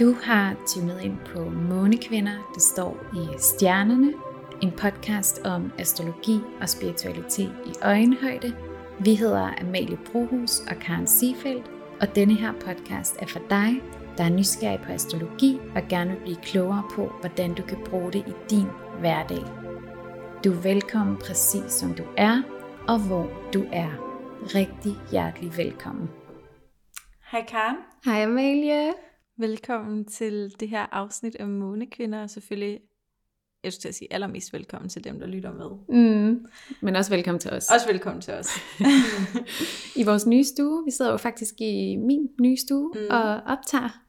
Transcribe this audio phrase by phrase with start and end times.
[0.00, 4.12] Du har tunet ind på Månekvinder, det står i stjernerne,
[4.62, 8.56] en podcast om astrologi og spiritualitet i øjenhøjde.
[9.00, 11.70] Vi hedder Amalie Brohus og Karen Siefeldt,
[12.00, 13.82] og denne her podcast er for dig,
[14.18, 18.12] der er nysgerrig på astrologi og gerne vil blive klogere på, hvordan du kan bruge
[18.12, 18.66] det i din
[19.00, 19.44] hverdag.
[20.44, 22.42] Du er velkommen præcis som du er,
[22.88, 23.90] og hvor du er.
[24.54, 26.10] Rigtig hjertelig velkommen.
[27.30, 27.76] Hej Karen.
[28.04, 28.92] Hej Amalie.
[29.38, 32.80] Velkommen til det her afsnit af Månekvinder, og selvfølgelig,
[33.64, 35.70] jeg skulle til at sige allermest velkommen til dem, der lytter med.
[35.88, 36.46] Mm,
[36.80, 37.70] men også velkommen til os.
[37.70, 38.48] Også velkommen til os.
[40.00, 40.84] I vores nye stue.
[40.84, 43.00] Vi sidder jo faktisk i min nye stue mm.
[43.10, 44.02] og optager.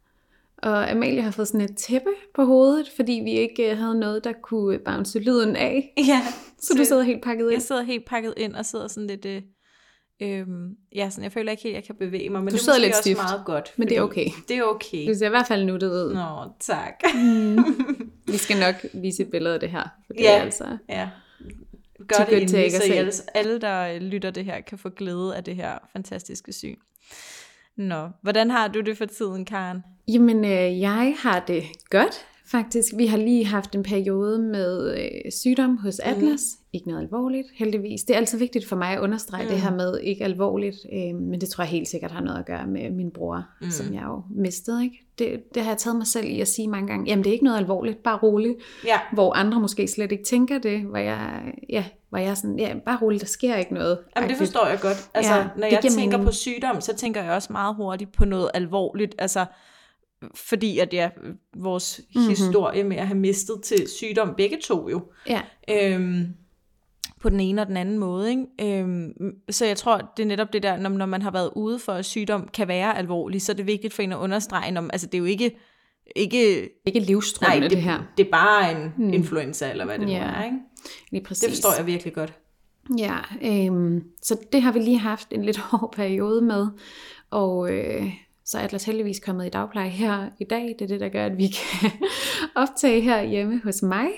[0.58, 4.23] Og Amalie har fået sådan et tæppe på hovedet, fordi vi ikke øh, havde noget,
[4.23, 5.94] der kunne bounce lyden af.
[5.98, 6.22] Ja.
[6.59, 7.52] Så du sidder helt pakket ind?
[7.52, 9.25] Jeg sidder helt pakket ind og sidder sådan lidt...
[9.25, 9.41] Øh,
[10.20, 12.67] øhm, ja, sådan, jeg føler ikke helt, at jeg kan bevæge mig, men Du det
[12.67, 13.73] er lidt også stift, meget godt.
[13.77, 14.27] men det er okay.
[14.48, 15.08] Det er okay.
[15.09, 16.14] Du ser i hvert fald nuttet ud.
[16.14, 16.94] Nå, tak.
[17.16, 17.58] Mm.
[18.31, 19.83] Vi skal nok vise et billede af det her.
[20.08, 20.38] For det Ja.
[20.38, 20.78] er altså...
[20.89, 21.09] ja.
[22.08, 25.56] Gør det endelig, så alle, alle, der lytter det her, kan få glæde af det
[25.56, 26.75] her fantastiske syn.
[27.75, 29.84] Nå, hvordan har du det for tiden, Karen?
[30.08, 32.94] Jamen, øh, jeg har det godt, faktisk.
[32.98, 36.42] Vi har lige haft en periode med øh, sygdom hos Atlas.
[36.59, 36.64] Mm.
[36.73, 38.02] Ikke noget alvorligt, heldigvis.
[38.03, 39.50] Det er altid vigtigt for mig at understrege mm.
[39.50, 42.45] det her med ikke alvorligt, øh, men det tror jeg helt sikkert har noget at
[42.45, 43.72] gøre med min bror, mm.
[43.72, 44.84] som jeg jo mistede.
[44.84, 44.95] Ikke?
[45.20, 47.34] Det, det har jeg taget mig selv i at sige mange gange, jamen det er
[47.34, 48.56] ikke noget alvorligt, bare roligt.
[48.86, 49.00] Ja.
[49.14, 52.73] Hvor andre måske slet ikke tænker det, hvor jeg, ja, hvor jeg er sådan, ja,
[52.86, 53.98] bare roligt, der sker ikke noget.
[54.16, 55.09] Jamen, det forstår jeg godt.
[55.14, 56.25] Altså, Ja, når jeg tænker mening.
[56.25, 59.16] på sygdom, så tænker jeg også meget hurtigt på noget alvorligt.
[59.18, 59.45] Altså,
[60.35, 61.09] fordi at ja,
[61.57, 62.07] vores Mhm.
[62.19, 62.29] mm-hmm.
[62.29, 66.25] historie med at have mistet til sygdom, begge to jo, Ja, øhm,
[67.21, 68.29] på den ene og den anden måde.
[68.29, 68.79] Ikke?
[68.79, 69.13] Øhm,
[69.49, 71.91] så jeg tror, det er netop det der, når, når man har været ude for,
[71.91, 75.07] at sygdom kan være alvorlig, så er det vigtigt for en at understrege, om, altså
[75.07, 75.57] det er jo ikke,
[76.15, 78.03] ikke ikke livstruende nej, det, det her.
[78.17, 79.13] det er bare en mm.
[79.13, 80.44] influenza, eller hvad det Ja, nu er.
[80.44, 80.57] Ikke?
[81.11, 81.44] Lige præcis.
[81.44, 82.33] Det forstår jeg virkelig godt.
[82.97, 86.67] Ja, øhm, så det har vi lige haft en lidt hård periode med,
[87.29, 88.13] og øh,
[88.47, 90.75] så er Atlas heldigvis kommet i dagpleje her i dag.
[90.80, 91.91] Det er det, der gør, at vi kan
[92.56, 94.09] optage her hjemme hos mig.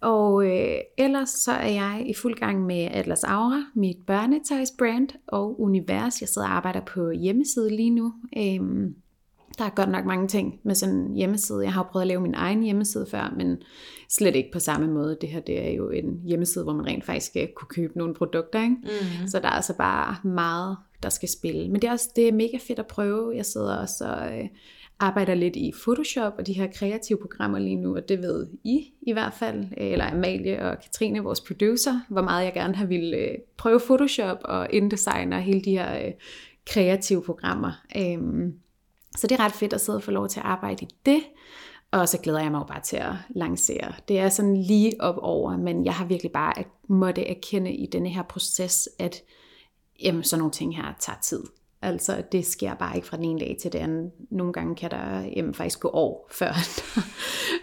[0.00, 5.60] Og øh, ellers så er jeg i fuld gang med Atlas Aura, mit børnetøjsbrand og
[5.60, 6.20] univers.
[6.20, 8.12] Jeg sidder og arbejder på hjemmeside lige nu.
[8.36, 8.90] Øh,
[9.58, 11.62] der er godt nok mange ting med sådan en hjemmeside.
[11.62, 13.62] Jeg har jo prøvet at lave min egen hjemmeside før, men
[14.08, 15.18] slet ikke på samme måde.
[15.20, 18.14] Det her det er jo en hjemmeside, hvor man rent faktisk skal kunne købe nogle
[18.14, 18.62] produkter.
[18.62, 18.76] Ikke?
[18.82, 19.26] Mm.
[19.28, 21.68] Så der er altså bare meget, der skal spille.
[21.68, 23.36] Men det er også det er mega fedt at prøve.
[23.36, 24.48] Jeg sidder også og øh,
[24.98, 28.92] arbejder lidt i Photoshop og de her kreative programmer lige nu, og det ved I
[29.02, 32.86] i hvert fald, øh, eller Amalie og Katrine, vores producer, hvor meget jeg gerne har
[32.86, 36.12] ville øh, prøve Photoshop og InDesign og hele de her øh,
[36.66, 37.72] kreative programmer.
[37.96, 38.54] Øhm,
[39.16, 41.22] så det er ret fedt at sidde og få lov til at arbejde i det.
[41.90, 43.92] Og så glæder jeg mig jo bare til at lancere.
[44.08, 47.86] Det er sådan lige op over, men jeg har virkelig bare at måtte erkende i
[47.86, 49.16] denne her proces, at
[50.02, 51.42] jamen, sådan nogle ting her tager tid.
[51.82, 54.10] Altså, det sker bare ikke fra den ene dag til den anden.
[54.30, 56.52] Nogle gange kan der jamen, faktisk gå år, før,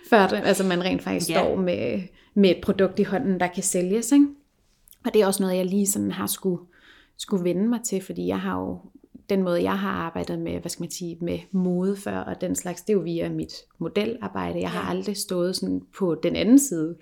[0.09, 1.39] før det, altså, man rent faktisk Ja.
[1.39, 2.01] står med,
[2.33, 4.11] med et produkt i hånden, der kan sælges.
[4.11, 4.27] Ikke?
[5.05, 6.61] Og det er også noget, jeg lige sådan har skulle,
[7.17, 8.79] skulle vende mig til, fordi jeg har jo
[9.29, 12.55] den måde, jeg har arbejdet med, hvad skal man sige, med mode før, og den
[12.55, 14.59] slags, det er jo via mit modelarbejde.
[14.59, 14.97] Jeg har Ja.
[14.97, 16.95] aldrig stået sådan på den anden side,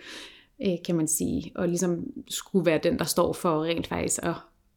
[0.66, 4.34] øh, kan man sige, og ligesom skulle være den, der står for rent faktisk at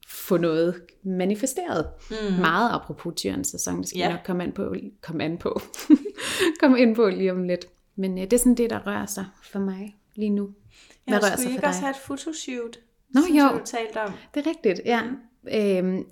[0.08, 1.86] få noget manifesteret.
[2.10, 2.40] Mm.
[2.40, 4.06] Meget apropos tyrens sæson, det skal Ja.
[4.06, 4.12] ja.
[4.12, 5.60] nok komme an på, komme an på,
[6.60, 7.66] komme ind på lige om lidt.
[7.96, 10.50] Men øh, det er sådan det, der rører sig for mig lige nu.
[11.04, 11.68] Hvad Ja, rører sig for ikke dig?
[11.68, 12.78] også have et fotoshoot?
[13.14, 13.58] Nå, synes jo.
[13.58, 14.12] du talte om.
[14.34, 15.00] Det er rigtigt, ja.
[15.04, 15.16] Mm.
[15.54, 16.04] Øhm,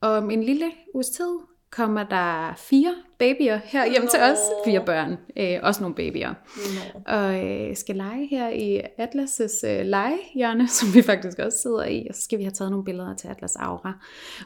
[0.00, 1.38] om en lille uges tid
[1.70, 4.38] kommer der fire babyer her hjem til os.
[4.64, 5.16] Fire børn.
[5.36, 6.34] Øh, også nogle babyer.
[6.56, 7.00] Nå.
[7.06, 12.06] Og øh, skal lege her i Atlas' øh, legehjørne, som vi faktisk også sidder i.
[12.08, 13.92] Og så skal vi have taget nogle billeder til Atlas Aura,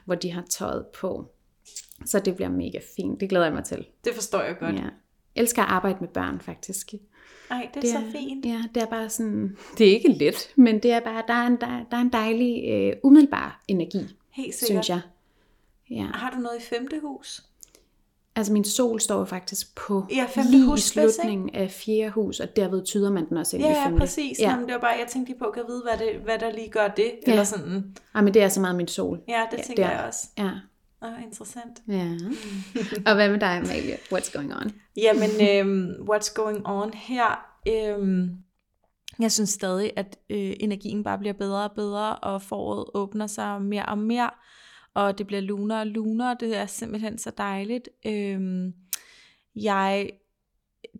[0.04, 1.26] hvor de har tøjet på.
[2.06, 3.20] Så det bliver mega fint.
[3.20, 3.86] Det glæder jeg mig til.
[4.04, 4.74] Det forstår jeg godt.
[4.74, 4.80] Ja.
[4.80, 4.90] Jeg
[5.36, 6.94] elsker at arbejde med børn, faktisk.
[7.50, 8.46] Ej, det er, så fint.
[8.46, 11.46] Ja, det er bare sådan, det er ikke let, men det er bare, der er
[11.46, 14.84] en, der, der er en dejlig, øh, umiddelbar energi, Helt sikkert.
[14.84, 15.00] synes jeg.
[15.92, 16.06] Ja.
[16.14, 17.42] Har du noget i femte hus?
[18.36, 22.40] Altså min sol står jo faktisk på Ja, lige hus i slutningen af fjerde hus,
[22.40, 23.98] og derved tyder man den også ind Ja, i ja, femte.
[23.98, 24.38] præcis.
[24.38, 24.44] Ja.
[24.44, 24.50] Ja.
[24.50, 26.52] Jamen, det var bare, jeg tænkte lige på, kan jeg vide, hvad, det, hvad der
[26.52, 27.12] lige gør det?
[27.26, 27.30] Ja.
[27.32, 27.96] Eller sådan.
[28.14, 29.20] Ej, men det er så meget min sol.
[29.28, 30.28] Ja, det Ja, tænker det er- jeg også.
[30.38, 30.50] Ja.
[31.04, 31.82] Åh, interessant.
[31.88, 32.10] ja.
[33.10, 33.94] og hvad med dig, Amalie?
[34.12, 34.72] What's going on?
[34.96, 37.44] Jamen, øhm, what's going on her?
[37.68, 38.30] Øhm,
[39.18, 43.62] jeg synes stadig, at øh, energien bare bliver bedre og bedre, og foråret åbner sig
[43.62, 44.30] mere og mere,
[44.94, 46.36] og det bliver lunere og lunere.
[46.40, 47.88] Det er simpelthen så dejligt.
[48.06, 48.72] Øhm,
[49.54, 50.10] jeg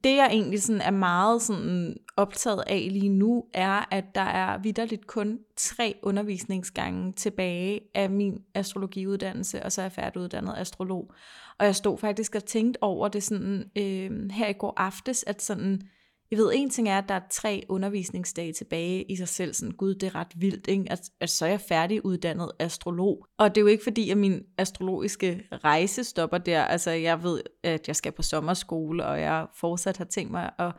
[0.05, 4.59] det jeg egentlig sådan er meget sådan optaget af lige nu, er, at der er
[4.59, 11.13] vidderligt kun tre undervisningsgange tilbage af min astrologiuddannelse, og så er jeg færdiguddannet astrolog.
[11.59, 15.43] Og jeg stod faktisk og tænkte over det sådan øh, her i går aftes, at
[15.43, 15.83] sådan,
[16.33, 19.55] jeg ved, en ting er, at der er tre undervisningsdage tilbage i sig selv.
[19.55, 20.93] Sådan, gud, det er ret vildt, ikke?
[20.93, 23.27] At, at så er jeg færdiguddannet astrolog.
[23.39, 26.63] Og det er jo ikke fordi, at min astrologiske rejse stopper der.
[26.63, 30.73] Altså, jeg ved, at jeg skal på sommerskole, og jeg fortsat har tænkt mig at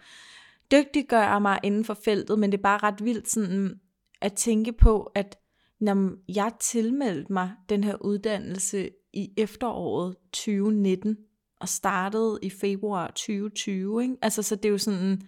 [0.71, 2.39] dygtiggøre mig inden for feltet.
[2.39, 3.79] Men det er bare ret vildt sådan,
[4.21, 5.37] at tænke på, at
[5.79, 11.17] når jeg tilmeldte mig den her uddannelse i efteråret 2019,
[11.63, 14.15] og startede i februar 2020, ikke?
[14.21, 15.21] Altså, så det er jo sådan,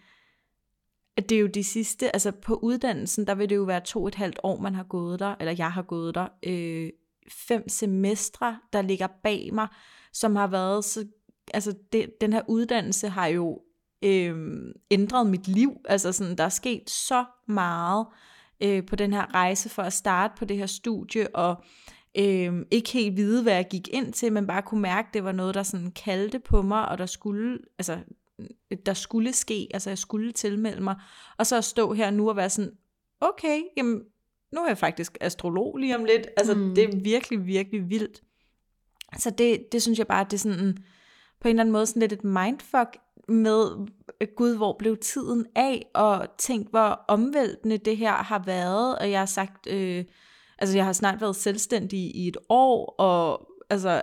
[1.18, 4.02] at det er jo de sidste, altså på uddannelsen, der vil det jo være to
[4.02, 6.90] og et halvt år, man har gået der, eller jeg har gået der, øh,
[7.30, 9.68] fem semestre, der ligger bag mig,
[10.14, 11.06] som har været så,
[11.54, 13.62] altså det, den her uddannelse har jo
[14.02, 14.36] øh,
[14.92, 18.06] ændret mit liv, altså sådan, der er sket så meget
[18.64, 21.64] øh, på den her rejse for at starte på det her studie, og
[22.18, 25.24] øh, ikke helt vide, hvad jeg gik ind til, men bare kunne mærke, at det
[25.24, 28.00] var noget, der sådan kaldte på mig, og der skulle, altså
[28.86, 30.96] der skulle ske, altså jeg skulle tilmelde mig,
[31.38, 32.72] og så at stå her nu og være sådan,
[33.22, 34.02] okay, jamen,
[34.52, 36.76] nu er jeg faktisk astrolog lige om lidt, altså mm.
[36.76, 38.22] det er virkelig, virkelig vildt.
[39.18, 40.78] Så det, det synes jeg bare, det er sådan,
[41.40, 42.98] på en eller anden måde sådan lidt et mindfuck
[43.28, 43.88] med,
[44.36, 49.20] gud, hvor blev tiden af, og tænk, hvor omvæltende det her har været, og jeg
[49.20, 50.06] har sagt, øh,
[50.58, 54.02] altså jeg har snart været selvstændig i et år, og altså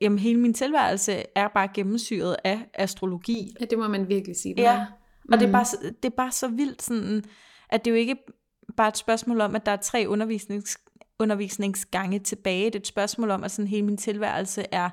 [0.00, 3.54] jamen hele min tilværelse er bare gennemsyret af astrologi.
[3.60, 4.54] Ja, det må man virkelig sige.
[4.54, 4.86] Det ja, og
[5.28, 5.38] mm.
[5.38, 5.64] det, er bare,
[6.02, 7.24] det er bare så vildt sådan,
[7.68, 8.16] at det jo ikke
[8.76, 10.78] bare et spørgsmål om, at der er tre undervisnings,
[11.18, 12.66] undervisningsgange tilbage.
[12.66, 14.90] Det er et spørgsmål om, at sådan hele min tilværelse er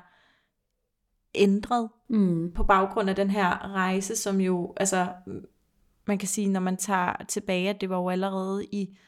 [1.34, 2.52] ændret mm.
[2.52, 5.08] på baggrund af den her rejse, som jo, altså,
[6.06, 8.98] man kan sige, når man tager tilbage, at det var jo allerede i,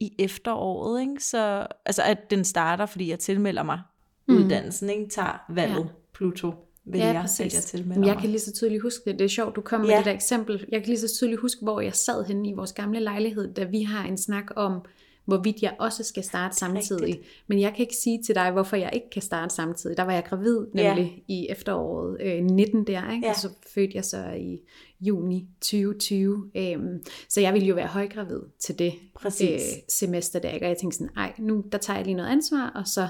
[0.00, 1.24] i efteråret, ikke?
[1.24, 3.80] Så, altså at den starter, fordi jeg tilmelder mig
[4.28, 4.36] mm.
[4.36, 5.08] uddannelsen, ikke?
[5.08, 5.90] tager valget ja.
[6.14, 6.52] Pluto
[6.84, 7.40] vælger, ja, præcis.
[7.40, 9.18] at jeg tilmelder Jeg kan lige så tydeligt huske det.
[9.18, 9.96] Det er sjovt, du kom med ja.
[9.96, 10.64] det der eksempel.
[10.68, 13.64] Jeg kan lige så tydeligt huske, hvor jeg sad henne i vores gamle lejlighed, da
[13.64, 14.84] vi har en snak om,
[15.24, 17.02] hvorvidt jeg også skal starte samtidig.
[17.02, 17.26] Rigtigt.
[17.46, 19.96] Men jeg kan ikke sige til dig, hvorfor jeg ikke kan starte samtidig.
[19.96, 21.34] Der var jeg gravid nemlig ja.
[21.34, 23.26] i efteråret øh, 19 der, ikke?
[23.26, 23.30] Ja.
[23.30, 24.60] og så fødte jeg så i
[25.02, 26.50] juni 2020.
[26.56, 28.94] Øhm, så jeg ville jo være højgravid til det
[29.42, 29.58] øh,
[29.88, 30.66] semester der, ikke?
[30.66, 33.08] og jeg tænkte sådan, ej, nu der tager jeg lige noget ansvar, og så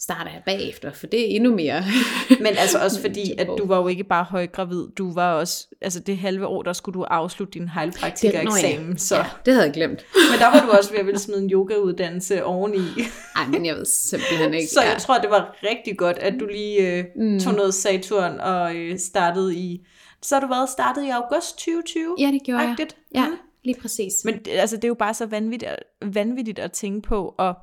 [0.00, 1.84] starter jeg bagefter, for det er endnu mere.
[2.44, 6.00] Men altså også fordi, at du var jo ikke bare højgravid, du var også, altså
[6.00, 8.98] det halve år, der skulle du afslutte din heilpraktikereksamen.
[8.98, 9.16] Så.
[9.16, 10.04] Ja, det havde jeg glemt.
[10.30, 12.78] Men der var du også ved at ville smide en yogauddannelse oveni.
[13.36, 14.68] Nej, men jeg ved simpelthen ikke.
[14.68, 17.40] Så jeg tror, det var rigtig godt, at du lige øh, mm.
[17.40, 19.86] tog noget Saturn og øh, startede i,
[20.22, 22.16] så har du været startet i august 2020?
[22.18, 22.96] Ja, det gjorde Agtigt.
[23.10, 23.22] jeg.
[23.22, 23.36] Ja, mm.
[23.64, 24.12] lige præcis.
[24.24, 25.70] Men altså, det er jo bare så vanvittigt,
[26.02, 27.54] vanvittigt at tænke på, og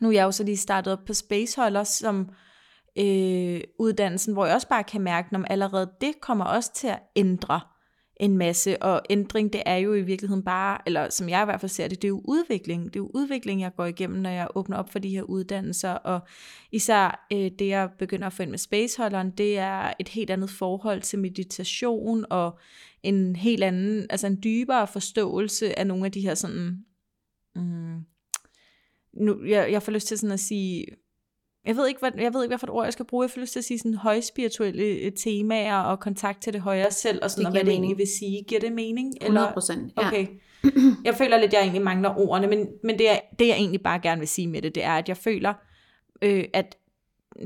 [0.00, 2.28] nu er jeg jo så lige startet op på Spaceholder som
[2.98, 6.98] øh, uddannelsen, hvor jeg også bare kan mærke, at allerede det kommer også til at
[7.16, 7.60] ændre
[8.20, 11.60] en masse, og ændring, det er jo i virkeligheden bare, eller som jeg i hvert
[11.60, 12.84] fald ser det, det er jo udvikling.
[12.84, 15.92] Det er jo udvikling, jeg går igennem, når jeg åbner op for de her uddannelser,
[15.92, 16.20] og
[16.72, 20.50] især øh, det, jeg begynder at få ind med spaceholderen, det er et helt andet
[20.50, 22.58] forhold til meditation, og
[23.02, 26.84] en helt anden, altså en dybere forståelse af nogle af de her sådan,
[27.54, 28.00] mm,
[29.12, 30.86] nu, jeg, jeg får lyst til sådan at sige,
[31.66, 33.28] jeg ved ikke, hvad, jeg ved ikke, hvad for et ord jeg skal bruge.
[33.34, 37.18] Jeg lyst til at sige sådan højspirituelle øh, temaer og kontakt til det højere selv,
[37.22, 37.66] og sådan, det og hvad mening.
[37.66, 38.44] det egentlig vil sige.
[38.48, 39.14] Giver det mening?
[39.20, 40.06] 100 procent, ja.
[40.06, 40.26] Okay.
[41.04, 43.82] Jeg føler lidt, at jeg egentlig mangler ordene, men, men det, er, det, jeg egentlig
[43.82, 45.54] bare gerne vil sige med det, det er, at jeg føler,
[46.22, 46.76] øh, at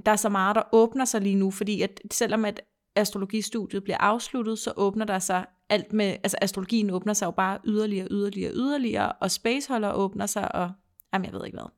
[0.06, 2.60] der er så meget, der åbner sig lige nu, fordi at selvom at
[2.96, 7.58] astrologistudiet bliver afsluttet, så åbner der sig alt med, altså astrologien åbner sig jo bare
[7.64, 10.70] yderligere, yderligere, yderligere, og spaceholder åbner sig, og
[11.14, 11.70] Jamen, jeg ved ikke hvad.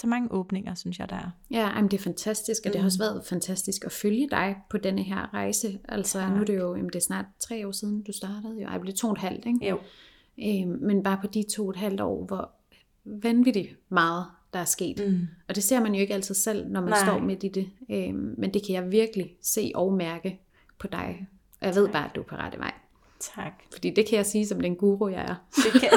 [0.00, 1.30] Så mange åbninger, synes jeg, der er.
[1.50, 4.78] Ja, jamen, det er fantastisk, og det har også været fantastisk at følge dig på
[4.78, 5.78] denne her rejse.
[5.88, 6.32] Altså, tak.
[6.32, 8.54] nu er det jo jamen, det er snart tre år siden, du startede.
[8.62, 9.68] Jo, ej, det er to og et halvt, ikke?
[9.68, 9.78] Jo.
[10.38, 12.50] Øhm, men bare på de to og et halvt år, hvor
[13.04, 15.02] vanvittigt meget der er sket.
[15.08, 15.26] Mm.
[15.48, 17.04] Og det ser man jo ikke altid selv, når man Nej.
[17.04, 17.70] står midt i det.
[17.90, 20.40] Øhm, men det kan jeg virkelig se og mærke
[20.78, 21.26] på dig.
[21.60, 22.72] Og jeg ved bare, at du er på rette vej.
[23.20, 23.52] Tak.
[23.72, 25.34] Fordi det kan jeg sige som den guru, jeg er.
[25.56, 25.90] Det kan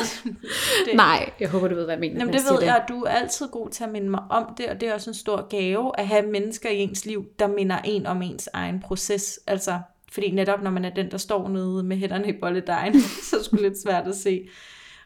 [0.86, 0.96] det.
[0.96, 2.20] Nej, jeg håber, du ved, hvad jeg mener.
[2.20, 4.70] Jamen, det ved jeg, at du er altid god til at minde mig om det,
[4.70, 7.80] og det er også en stor gave at have mennesker i ens liv, der minder
[7.86, 9.40] en om ens egen proces.
[9.48, 9.80] Altså,
[10.12, 13.40] fordi netop når man er den, der står nede med hænderne i bolledejen, så er
[13.40, 14.48] det sgu lidt svært at se.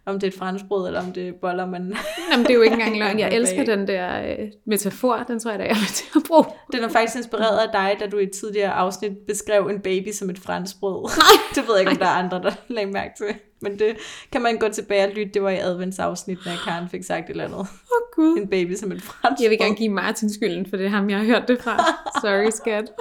[0.05, 1.95] Om det er et franskbrød, eller om det er boller, man...
[2.31, 3.19] Jamen, det er jo ikke engang løgn.
[3.19, 6.45] Jeg elsker den der øh, metafor, den tror jeg, der jeg vil til at bruge.
[6.73, 10.11] Den er faktisk inspireret af dig, da du i et tidligere afsnit beskrev en baby
[10.11, 11.01] som et franskbrød.
[11.17, 11.37] Nej.
[11.55, 13.35] det ved jeg ikke, om der er andre, der lagde mærke til.
[13.61, 13.97] Men det
[14.31, 15.31] kan man gå tilbage og lytte.
[15.33, 17.59] Det var i adventsafsnit, når Karen fik sagt et eller andet.
[17.59, 18.37] Åh oh, gud.
[18.37, 19.37] En baby som et franskbrød.
[19.41, 21.77] Jeg vil gerne give Martin skylden, for det er ham, jeg har hørt det fra.
[22.21, 22.91] Sorry, skat.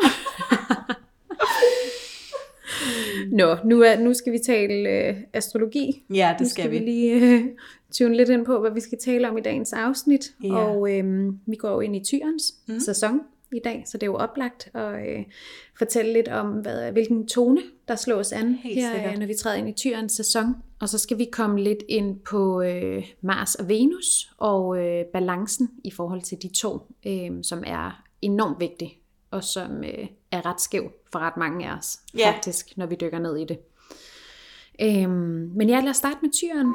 [3.38, 6.04] Nå, nu, er, nu skal vi tale øh, astrologi.
[6.14, 6.78] Ja, det nu skal, vi.
[6.78, 6.84] vi.
[6.84, 7.44] lige øh,
[7.98, 10.34] tune lidt ind på, hvad vi skal tale om i dagens afsnit.
[10.44, 10.54] Ja.
[10.54, 12.80] Og øh, vi går jo ind i tyrens mm.
[12.80, 13.20] sæson
[13.52, 15.24] i dag, så det er jo oplagt at øh,
[15.78, 19.12] fortælle lidt om, hvad, hvilken tone, der slås an Helt her, sikkert.
[19.12, 20.54] øh, når vi træder ind i tyrens sæson.
[20.80, 25.70] Og så skal vi komme lidt ind på øh, Mars og Venus og øh, balancen
[25.84, 28.98] i forhold til de to, øh, som er enormt vigtig
[29.30, 32.30] og som øh, er ret skæv for ret mange af os, Ja.
[32.30, 33.58] faktisk, når vi dykker ned i det.
[34.80, 36.74] Øhm, men ja, lad os starte med tyren.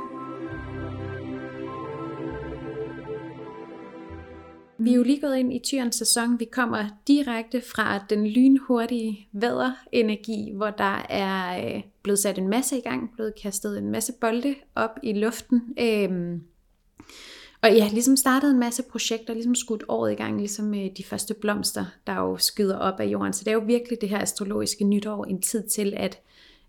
[4.80, 6.40] Vi er jo lige gået ind i tyrens sæson.
[6.40, 12.78] Vi kommer direkte fra den lynhurtige væderenergi, hvor der er øh, blevet sat en masse
[12.78, 15.62] i gang, blevet kastet en masse bolde op i luften.
[15.80, 16.42] Øhm,
[17.62, 21.04] og ja, ligesom startet en masse projekter, ligesom skudt året i gang, ligesom med de
[21.04, 23.34] første blomster, der jo skyder op af jorden.
[23.34, 26.20] Så det er jo virkelig det her astrologiske nytår, en tid til, at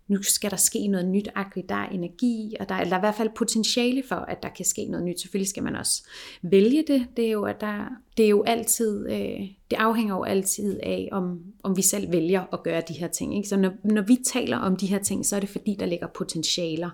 [0.09, 1.29] nu skal der ske noget nyt,
[1.69, 4.49] der er energi, og der er, der er i hvert fald potentiale for, at der
[4.49, 5.21] kan ske noget nyt.
[5.21, 6.03] Selvfølgelig skal man også
[6.41, 7.07] vælge det.
[7.17, 7.85] Det er jo, at der,
[8.17, 9.39] det er jo altid, øh,
[9.71, 13.37] det afhænger jo altid af, om, om vi selv vælger at gøre de her ting.
[13.37, 13.49] Ikke?
[13.49, 16.07] Så når, når vi taler om de her ting, så er det fordi, der ligger
[16.07, 16.89] potentialer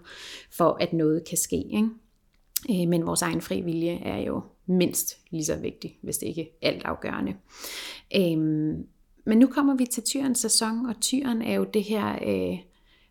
[0.51, 1.55] for, at noget kan ske.
[1.55, 1.89] Ikke?
[2.69, 6.41] Øh, Men vores egen fri vilje er jo mindst lige så vigtig, hvis det ikke
[6.41, 7.36] er alt afgørende.
[8.15, 8.88] Øhm,
[9.25, 12.57] Men nu kommer vi til tyrens sæson, og tyren er jo det her øh,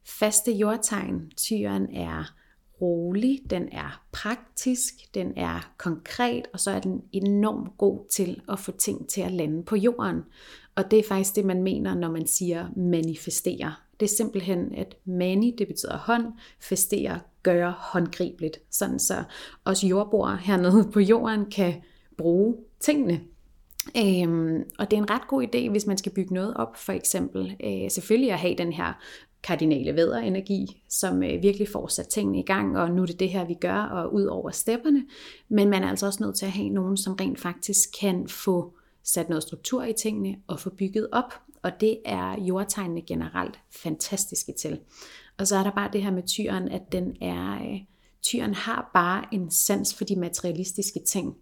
[0.04, 1.30] faste jordtegn.
[1.36, 2.34] Tyren er
[2.80, 8.58] rolig, den er praktisk, den er konkret, og så er den enormt god til at
[8.58, 10.20] få ting til at lande på jorden.
[10.74, 13.74] Og det er faktisk det, man mener, når man siger manifestere.
[14.00, 16.26] Det er simpelthen, at mani, det betyder hånd,
[16.60, 18.58] festere, gøre håndgribeligt.
[18.70, 19.24] Sådan så
[19.64, 21.74] også jordboere hernede på jorden kan
[22.18, 23.20] bruge tingene.
[23.96, 26.92] Øhm, og det er en ret god idé, hvis man skal bygge noget op, for
[26.92, 27.56] eksempel.
[27.64, 28.92] Øh, selvfølgelig at have den her
[29.42, 33.30] kardinale væderenergi, som øh, virkelig får sat tingene i gang, og nu er det det
[33.30, 35.04] her, vi gør, og ud over stepperne.
[35.48, 38.74] Men man er altså også nødt til at have nogen, som rent faktisk kan få
[39.04, 41.34] sat noget struktur i tingene og få bygget op.
[41.62, 44.80] Og det er jordtegnene generelt fantastiske til.
[45.38, 47.54] Og så er der bare det her med tyren, at den er...
[47.54, 47.80] Øh,
[48.22, 51.34] tyren har bare en sans for de materialistiske ting.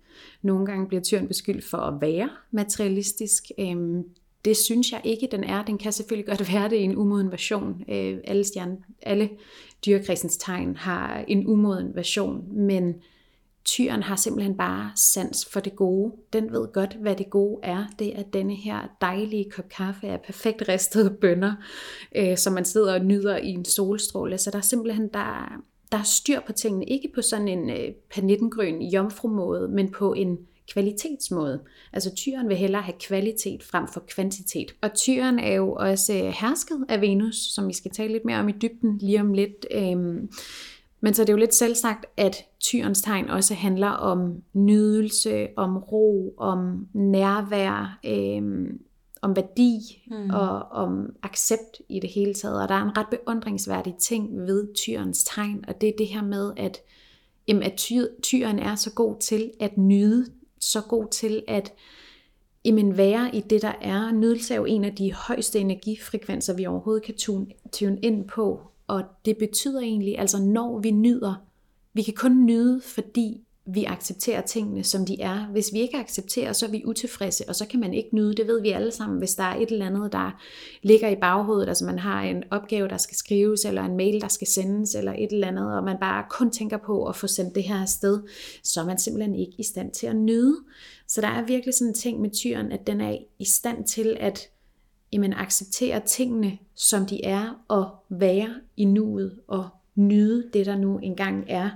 [0.43, 3.45] Nogle gange bliver tyren beskyldt for at være materialistisk.
[3.59, 4.03] Øhm,
[4.45, 5.65] det synes jeg ikke, den er.
[5.65, 7.85] Den kan selvfølgelig godt være det i en umoden version.
[7.89, 9.31] Øh, alle, stjerne, alle
[9.87, 12.95] dyrekredsens tegn har en umoden version, men
[13.65, 16.13] tyren har simpelthen bare sans for det gode.
[16.33, 17.85] Den ved godt, hvad det gode er.
[17.99, 21.55] Det er denne her dejlige kop kaffe af perfekt ristede bønner,
[22.17, 24.39] øh, som man sidder og nyder i en solstråle.
[24.39, 26.87] Så der er simpelthen der, der er styr på tingene.
[26.87, 30.39] Ikke på sådan en øh, panittengrøn jomfrumåde, men på en
[30.73, 31.61] kvalitetsmåde.
[31.93, 34.75] Altså tyren vil hellere have kvalitet frem for kvantitet.
[34.81, 38.39] Og tyren er jo også øh, hersket af Venus, som vi skal tale lidt mere
[38.39, 39.67] om i dybden lige om lidt.
[39.71, 40.31] Øhm,
[41.05, 45.77] men så er det jo lidt selvsagt, at tyrens tegn også handler om nydelse, om
[45.77, 48.81] ro, om nærvær, øhm,
[49.23, 50.31] om værdi mm.
[50.31, 52.63] og om accept i det hele taget.
[52.63, 56.23] Og der er en ret beundringsværdig ting ved tyrens tegn, og det er det her
[56.23, 56.79] med, at,
[57.49, 57.93] jamen, at ty,
[58.23, 60.27] tyren er så god til at nyde,
[60.61, 61.73] så god til at
[62.65, 64.13] jamen, være i det, der er.
[64.13, 68.61] Nydelse er jo en af de højeste energifrekvenser, vi overhovedet kan tune, tune ind på.
[68.93, 71.35] Og det betyder egentlig, altså når vi nyder,
[71.93, 75.47] vi kan kun nyde, fordi vi accepterer tingene, som de er.
[75.47, 78.35] Hvis vi ikke accepterer, så er vi utilfredse, og så kan man ikke nyde.
[78.35, 80.43] Det ved vi alle sammen, hvis der er et eller andet, der
[80.83, 81.69] ligger i baghovedet.
[81.69, 85.13] Altså man har en opgave, der skal skrives, eller en mail, der skal sendes, eller
[85.13, 88.23] et eller andet, og man bare kun tænker på at få sendt det her afsted,
[88.65, 90.57] så er man simpelthen ikke i stand til at nyde.
[91.09, 94.17] Så der er virkelig sådan en ting med tyren, at den er i stand til
[94.21, 94.49] at
[95.13, 100.99] jamen, acceptere tingene, som de er, og være i nuet, og nyde det, der nu
[100.99, 101.71] engang er.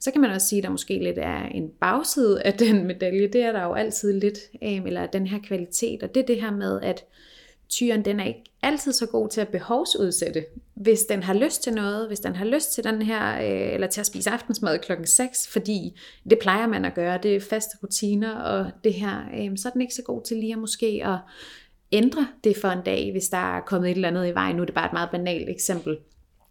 [0.00, 3.28] Så kan man også sige, at der måske lidt er en bagside af den medalje.
[3.28, 6.02] Det er der jo altid lidt, øh, eller den her kvalitet.
[6.02, 7.04] Og det er det her med, at
[7.68, 10.44] tyren den er ikke altid så god til at behovsudsætte.
[10.74, 13.86] Hvis den har lyst til noget, hvis den har lyst til den her, øh, eller
[13.86, 17.76] til at spise aftensmad klokken 6, fordi det plejer man at gøre, det er faste
[17.82, 21.02] rutiner og det her, øh, så er den ikke så god til lige at måske
[21.04, 21.18] at
[21.92, 24.56] ændre det for en dag, hvis der er kommet et eller andet i vejen.
[24.56, 25.96] Nu er det bare et meget banalt eksempel.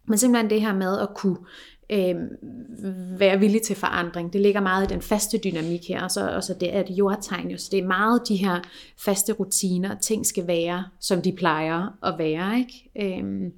[0.08, 1.36] Men simpelthen det her med at kunne
[1.92, 2.16] øh,
[3.18, 4.32] være villig til forandring.
[4.32, 6.90] Det ligger meget i den faste dynamik her, og så, og så det er et
[6.90, 8.60] jordtegn jo, så det er meget de her
[9.04, 12.90] faste rutiner, ting skal være, som de plejer at være, ikke?
[13.20, 13.50] Øh,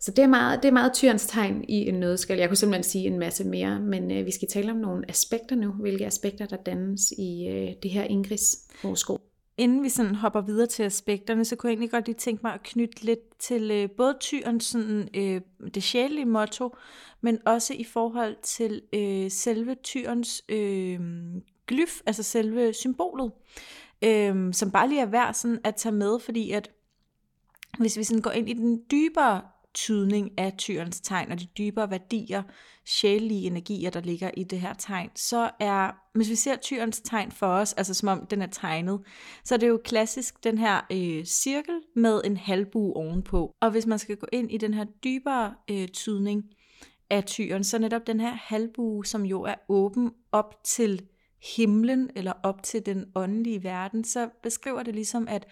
[0.00, 2.38] så det er meget, det er meget tyrens tegn i en nødskal.
[2.38, 5.56] Jeg kunne simpelthen sige en masse mere, men øh, vi skal tale om nogle aspekter
[5.56, 5.70] nu.
[5.70, 9.20] Hvilke aspekter, der dannes i øh, det her Ingris horoskop.
[9.62, 12.54] Inden vi sådan hopper videre til aspekterne, så kunne jeg egentlig godt lige tænke mig
[12.54, 15.40] at knytte lidt til øh, både tyrens sådan, øh,
[15.74, 16.76] det sjælelige motto,
[17.20, 21.00] men også i forhold til øh, selve tyrens øh,
[21.66, 23.32] glyf, altså selve symbolet,
[24.04, 26.70] øh, som bare lige er værd sådan at tage med, fordi at
[27.78, 29.40] hvis vi sådan går ind i den dybere
[29.74, 32.42] tydning af tyrens tegn og de dybere værdier,
[32.86, 37.32] sjælelige energier, der ligger i det her tegn, så er, hvis vi ser tyrens tegn
[37.32, 39.00] for os, altså som om den er tegnet,
[39.44, 43.54] så er det jo klassisk den her øh, cirkel med en halvbue ovenpå.
[43.60, 46.44] Og hvis man skal gå ind i den her dybere øh, tydning
[47.10, 51.02] af tyren, så netop den her halvbue, som jo er åben op til
[51.56, 55.46] himlen eller op til den åndelige verden, så beskriver det ligesom, at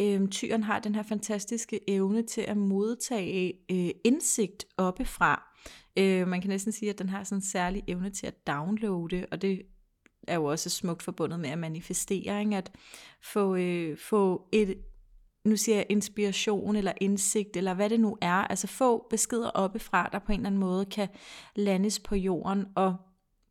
[0.00, 5.42] øh, tyren har den her fantastiske evne til at modtage øh, indsigt oppefra.
[5.98, 9.26] Øh, man kan næsten sige, at den har sådan en særlig evne til at downloade,
[9.30, 9.62] og det
[10.28, 12.56] er jo også smukt forbundet med at manifestere, ikke?
[12.56, 12.70] at
[13.22, 14.78] få, øh, få et,
[15.44, 20.08] nu siger jeg inspiration eller indsigt, eller hvad det nu er, altså få beskeder oppefra,
[20.12, 21.08] der på en eller anden måde kan
[21.56, 22.96] landes på jorden, og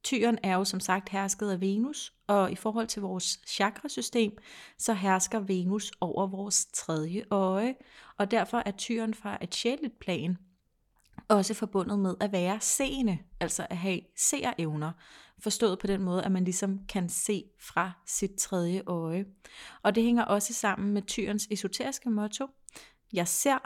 [0.04, 4.38] Tyren er jo som sagt hersket af Venus, og i forhold til vores chakrasystem,
[4.78, 7.76] så hersker Venus over vores tredje øje,
[8.18, 10.38] og derfor er tyren fra et sjældent plan
[11.30, 14.92] også forbundet med at være seende, altså at have seerevner,
[15.40, 19.26] forstået på den måde, at man ligesom kan se fra sit tredje øje.
[19.84, 22.48] Og det hænger også sammen med tyrens esoteriske motto,
[23.14, 23.58] jeg ser,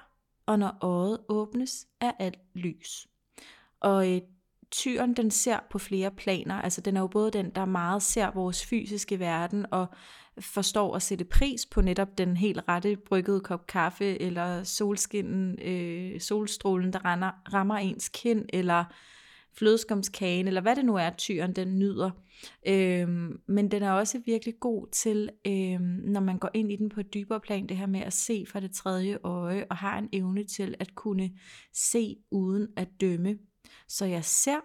[0.46, 3.08] og når øjet åbnes, er alt lys.
[3.80, 4.22] Og øh,
[4.74, 6.56] tyren den ser på flere planer.
[6.56, 9.88] Altså den er jo både den, der meget ser vores fysiske verden og
[10.40, 16.22] forstår at sætte pris på netop den helt rette bryggede kop kaffe, eller solskinnen, øh,
[16.22, 18.84] solstrålen, der render, rammer ens kind, eller
[19.58, 22.12] flødeskumskagen, eller hvad det nu er, tyren den nyder.
[22.68, 26.90] Øhm, men den er også virkelig god til, øhm, når man går ind i den
[26.90, 29.98] på et dybere plan, det her med at se fra det tredje øje, og har
[29.98, 31.32] en evne til at kunne
[31.74, 33.38] se uden at dømme.
[33.88, 34.60] Så jeg ser,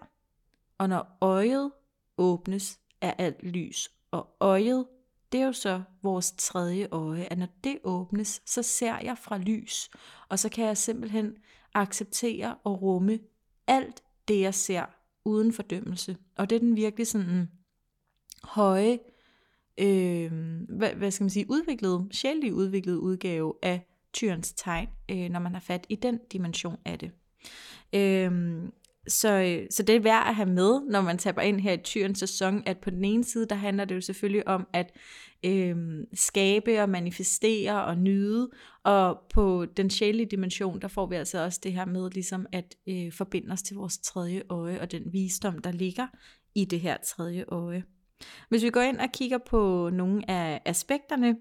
[0.77, 1.71] og når øjet
[2.17, 3.91] åbnes, er alt lys.
[4.11, 4.85] Og øjet,
[5.31, 9.37] det er jo så vores tredje øje, at når det åbnes, så ser jeg fra
[9.37, 9.89] lys,
[10.29, 11.35] og så kan jeg simpelthen
[11.73, 13.19] acceptere og rumme
[13.67, 14.85] alt det, jeg ser,
[15.25, 16.17] uden fordømmelse.
[16.37, 17.51] Og det er den virkelig sådan
[18.43, 18.99] høje,
[19.77, 20.31] øh,
[20.69, 25.53] hvad, hvad skal man sige, udviklede, sjældent udviklede udgave af tyrens tegn, øh, når man
[25.53, 27.11] har fat i den dimension af det.
[27.93, 28.61] Øh,
[29.09, 31.77] så, øh, så det er værd at have med, når man taber ind her i
[31.77, 34.91] tyrens sæson, at på den ene side, der handler det jo selvfølgelig om at
[35.45, 35.75] øh,
[36.13, 38.49] skabe og manifestere og nyde,
[38.83, 42.75] og på den sjælige dimension, der får vi altså også det her med ligesom at
[42.89, 46.07] øh, forbinde os til vores tredje øje, og den visdom, der ligger
[46.55, 47.83] i det her tredje øje.
[48.49, 51.35] Hvis vi går ind og kigger på nogle af aspekterne,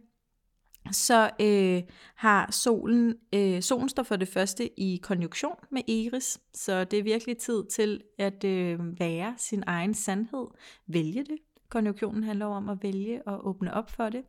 [0.92, 1.82] så øh,
[2.14, 7.02] har solen, øh, solen står for det første i konjunktion med Eris, så det er
[7.02, 10.46] virkelig tid til at øh, være sin egen sandhed,
[10.86, 11.38] vælge det.
[11.70, 14.22] Konjunktionen handler om at vælge og åbne op for det.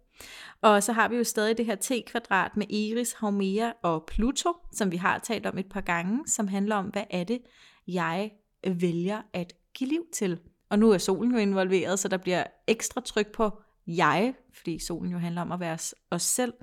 [0.62, 4.92] Og så har vi jo stadig det her T-kvadrat med Eris, Haumea og Pluto, som
[4.92, 7.42] vi har talt om et par gange, som handler om, hvad er det,
[7.88, 8.32] jeg
[8.68, 10.40] vælger at give liv til.
[10.70, 13.62] Og nu er solen jo involveret, så der bliver ekstra tryk på
[13.98, 15.78] jeg, fordi solen jo handler om at være
[16.12, 16.54] os selv.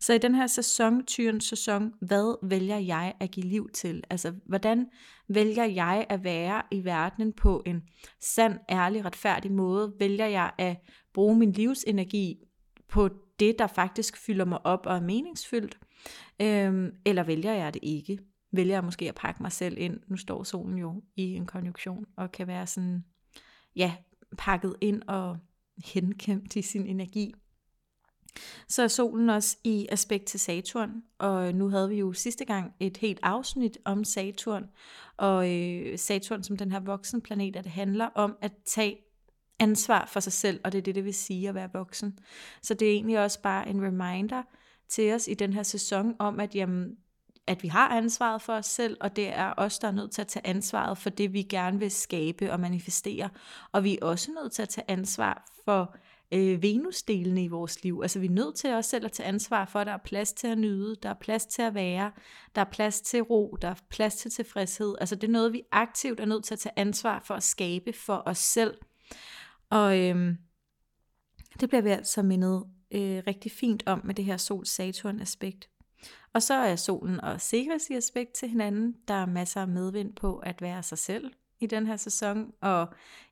[0.00, 4.02] Så i den her sæson, tyrens sæson, hvad vælger jeg at give liv til?
[4.10, 4.86] Altså, hvordan
[5.28, 7.82] vælger jeg at være i verdenen på en
[8.20, 9.92] sand, ærlig, retfærdig måde?
[9.98, 10.76] Vælger jeg at
[11.14, 12.36] bruge min livsenergi
[12.88, 13.08] på
[13.40, 15.78] det, der faktisk fylder mig op og er meningsfyldt?
[16.42, 18.18] Øhm, eller vælger jeg det ikke?
[18.52, 20.00] Vælger jeg måske at pakke mig selv ind?
[20.08, 23.04] Nu står solen jo i en konjunktion og kan være sådan,
[23.76, 23.94] ja,
[24.38, 25.38] pakket ind og
[25.84, 27.34] hengemt i sin energi.
[28.68, 32.72] Så er solen også i aspekt til Saturn, og nu havde vi jo sidste gang
[32.80, 34.70] et helt afsnit om Saturn,
[35.16, 38.98] og øh, Saturn som den her voksenplanet, at det handler om at tage
[39.58, 42.18] ansvar for sig selv, og det er det, det vil sige at være voksen.
[42.62, 44.42] Så det er egentlig også bare en reminder
[44.88, 46.96] til os i den her sæson om, at jamen,
[47.46, 50.20] at vi har ansvaret for os selv, og det er os, der er nødt til
[50.20, 53.30] at tage ansvaret for det, vi gerne vil skabe og manifestere.
[53.72, 55.96] Og vi er også nødt til at tage ansvar for
[56.32, 58.00] øh, Venus-delene i vores liv.
[58.02, 60.32] Altså vi er nødt til os selv at tage ansvar for, at der er plads
[60.32, 62.12] til at nyde, der er plads til at være,
[62.54, 64.94] der er plads til ro, der er plads til tilfredshed.
[65.00, 67.92] Altså det er noget, vi aktivt er nødt til at tage ansvar for at skabe
[67.92, 68.74] for os selv.
[69.70, 70.36] Og øhm,
[71.60, 75.71] det bliver vi altså mindet øh, rigtig fint om med det her Sol-Saturn-aspekt.
[76.34, 78.96] Og så er solen og Ceres i aspekt til hinanden.
[79.08, 82.86] Der er masser af medvind på at være sig selv i den her sæson, og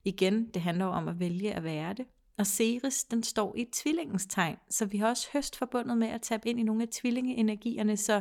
[0.05, 2.07] igen, det handler jo om at vælge at være det.
[2.39, 6.23] Og Ceres, den står i tvillingens tegn, så vi har også høst forbundet med at
[6.23, 8.21] tabe ind i nogle af tvillingeenergierne, så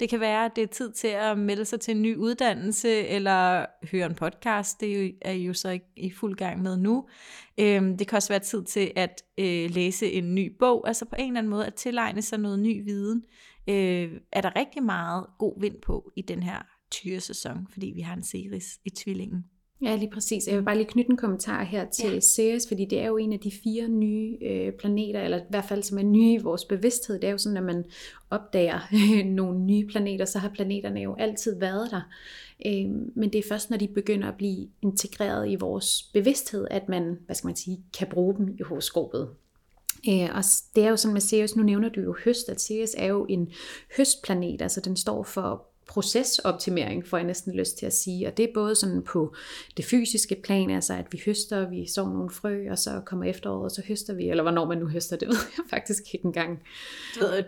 [0.00, 2.88] det kan være, at det er tid til at melde sig til en ny uddannelse,
[2.88, 6.76] eller høre en podcast, det er jo, er jo så ikke i fuld gang med
[6.76, 7.08] nu.
[7.58, 11.16] Øhm, det kan også være tid til at øh, læse en ny bog, altså på
[11.18, 13.24] en eller anden måde at tilegne sig noget ny viden.
[13.68, 18.14] Øh, er der rigtig meget god vind på i den her tyresæson, fordi vi har
[18.14, 19.44] en Ceres i tvillingen.
[19.82, 20.46] Ja, lige præcis.
[20.46, 22.20] Jeg vil bare lige knytte en kommentar her til ja.
[22.20, 25.64] Ceres, fordi det er jo en af de fire nye øh, planeter, eller i hvert
[25.64, 27.20] fald som er nye i vores bevidsthed.
[27.20, 27.84] Det er jo sådan, at man
[28.30, 28.80] opdager
[29.40, 32.00] nogle nye planeter, så har planeterne jo altid været der.
[32.66, 36.88] Øh, men det er først, når de begynder at blive integreret i vores bevidsthed, at
[36.88, 39.28] man, hvad skal man sige, kan bruge dem i horoskopet.
[40.08, 42.94] Øh, og det er jo sådan med Ceres, nu nævner du jo høst, at Ceres
[42.98, 43.52] er jo en
[43.96, 48.26] høstplanet, altså den står for procesoptimering, får jeg næsten lyst til at sige.
[48.26, 49.34] Og det er både sådan på
[49.76, 53.64] det fysiske plan, altså at vi høster, vi så nogle frø, og så kommer efteråret,
[53.64, 56.62] og så høster vi, eller hvornår man nu høster, det ved jeg faktisk ikke engang.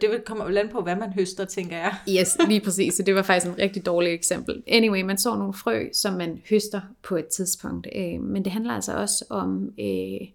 [0.01, 1.95] Det kommer jo land på, hvad man høster, tænker jeg.
[2.09, 4.63] Yes, lige præcis, så det var faktisk en rigtig dårlig eksempel.
[4.67, 8.73] Anyway, man så nogle frø, som man høster på et tidspunkt, øh, men det handler
[8.73, 10.29] altså også om øh,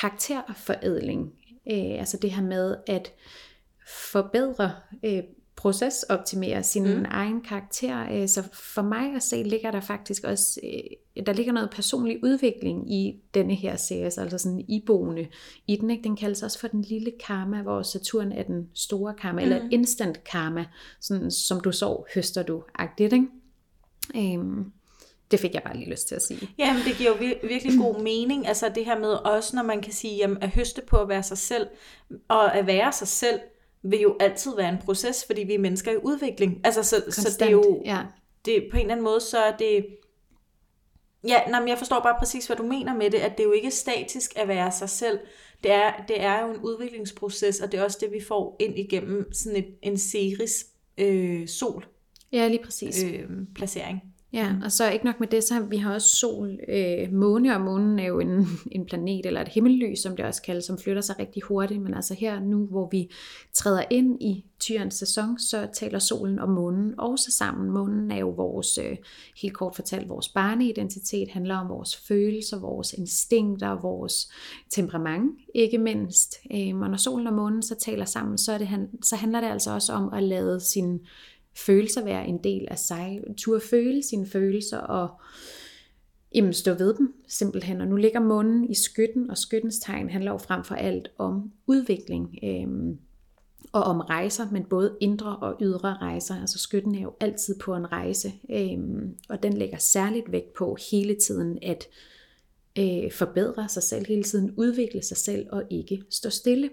[0.00, 1.32] karakterforædling,
[1.70, 3.12] øh, altså det her med at
[3.86, 4.72] forbedre
[5.04, 5.22] øh,
[5.56, 7.04] procesoptimere sin mm.
[7.08, 8.12] egen karakter.
[8.12, 10.60] Øh, så for mig at se, ligger der faktisk også,
[11.16, 15.28] øh, der ligger noget personlig udvikling i denne her serie, altså sådan iboende
[15.66, 15.90] i den.
[15.90, 16.04] Ikke?
[16.04, 19.44] Den kaldes også for den lille karma, hvor Saturn er den store karma, mm.
[19.44, 20.64] eller instant karma,
[21.00, 23.12] sådan, som du så høster du agtigt.
[23.12, 24.38] Ikke?
[24.38, 24.72] Um,
[25.30, 26.50] det fik jeg bare lige lyst til at sige.
[26.58, 29.82] Ja, men det giver jo virkelig god mening, altså det her med også, når man
[29.82, 31.66] kan sige, jamen, at høste på at være sig selv,
[32.28, 33.40] og at være sig selv,
[33.82, 36.60] vil jo altid være en proces, fordi vi er mennesker i udvikling.
[36.64, 38.02] Altså, så, Konstant, så det er jo, ja.
[38.44, 39.86] det, på en eller anden måde, så er det,
[41.28, 43.44] ja, nej, men jeg forstår bare præcis, hvad du mener med det, at det er
[43.44, 45.18] jo ikke statisk at være sig selv.
[45.62, 48.78] Det er, det er jo en udviklingsproces, og det er også det, vi får ind
[48.78, 50.66] igennem sådan et, en series
[50.98, 51.86] øh, sol.
[52.32, 53.04] Ja, lige præcis.
[53.04, 54.13] Øh, placering.
[54.34, 57.54] Ja, og så ikke nok med det, så har vi har også sol, øh, måne,
[57.54, 60.78] og månen er jo en, en planet, eller et himmellys, som det også kaldes, som
[60.78, 63.10] flytter sig rigtig hurtigt, men altså her nu, hvor vi
[63.52, 67.70] træder ind i tyrens sæson, så taler solen og månen også sammen.
[67.70, 68.96] Månen er jo vores, øh,
[69.42, 74.32] helt kort fortalt, vores barneidentitet, handler om vores følelser, vores instinkter, vores
[74.70, 76.36] temperament, ikke mindst.
[76.52, 78.68] Øh, og når solen og månen så taler sammen, så, er det,
[79.02, 81.00] så handler det altså også om at lade sin
[81.56, 83.20] følelser være en del af sig.
[83.36, 85.08] Turde føle sine følelser og
[86.34, 87.80] jamen, stå ved dem simpelthen.
[87.80, 91.52] Og nu ligger munden i skytten, og skyttens tegn handler jo frem for alt om
[91.66, 92.38] udvikling.
[92.44, 92.98] Øhm,
[93.72, 96.40] og om rejser, men både indre og ydre rejser.
[96.40, 100.76] Altså skytten er jo altid på en rejse, øhm, og den lægger særligt vægt på
[100.90, 101.86] hele tiden at
[102.78, 106.70] øh, forbedre sig selv, hele tiden udvikle sig selv og ikke stå stille.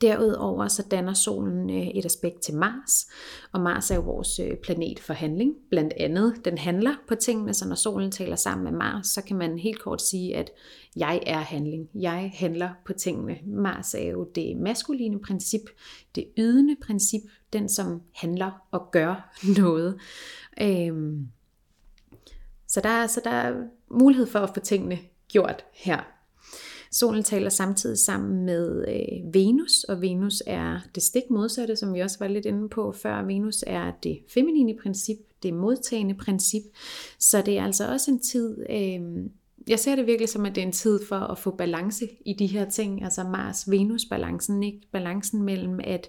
[0.00, 3.06] Derudover så danner solen øh, et aspekt til Mars,
[3.52, 6.44] og Mars er jo vores øh, planet for handling, blandt andet.
[6.44, 9.80] Den handler på tingene, så når solen taler sammen med Mars, så kan man helt
[9.80, 10.50] kort sige, at
[10.96, 11.88] jeg er handling.
[11.94, 13.38] Jeg handler på tingene.
[13.46, 15.62] Mars er jo det maskuline princip,
[16.14, 20.00] det ydende princip, den som handler og gør noget.
[20.60, 21.28] Øhm,
[22.68, 23.54] så der, så der er
[23.90, 26.13] mulighed for at få tingene gjort her.
[26.94, 32.00] Solen taler samtidig sammen med øh, Venus, og Venus er det stik modsatte, som vi
[32.00, 33.24] også var lidt inde på før.
[33.24, 36.62] Venus er det feminine princip, det modtagende princip.
[37.18, 39.00] Så det er altså også en tid, øh,
[39.68, 42.32] jeg ser det virkelig som, at det er en tid for at få balance i
[42.32, 44.80] de her ting, altså Mars-Venus-balancen, ikke?
[44.92, 46.08] Balancen mellem at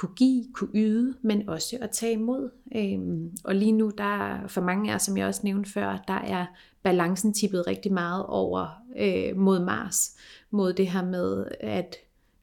[0.00, 2.50] kunne give, kunne yde, men også at tage imod.
[2.76, 6.46] Øhm, og lige nu, der for mange af som jeg også nævnte før, der er
[6.82, 10.16] balancen tippet rigtig meget over øh, mod Mars,
[10.50, 11.96] mod det her med at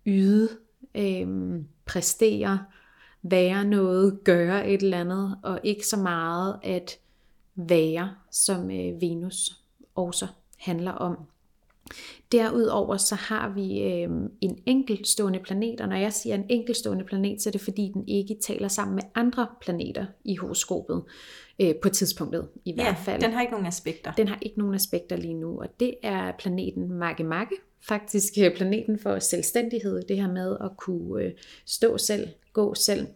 [0.06, 0.50] yde,
[0.96, 1.28] øh,
[1.86, 2.65] præstere,
[3.22, 6.98] være noget, gøre et eller andet, og ikke så meget at
[7.56, 9.62] være, som øh, Venus
[9.96, 11.17] også handler om.
[12.32, 14.10] Derudover så har vi øh,
[14.41, 18.08] en enkeltstående planet, og når jeg siger en enkeltstående planet, så er det fordi den
[18.08, 21.04] ikke taler sammen med andre planeter i horoskopet
[21.60, 23.21] øh, på tidspunktet i hvert fald.
[23.21, 24.12] den har ikke nogen aspekter.
[24.12, 27.23] Den har ikke nogen aspekter lige nu, og det er planeten Magge
[27.82, 31.32] faktisk øh, planeten for selvstændighed, det her med at kunne øh,
[31.65, 33.08] stå selv, gå selv.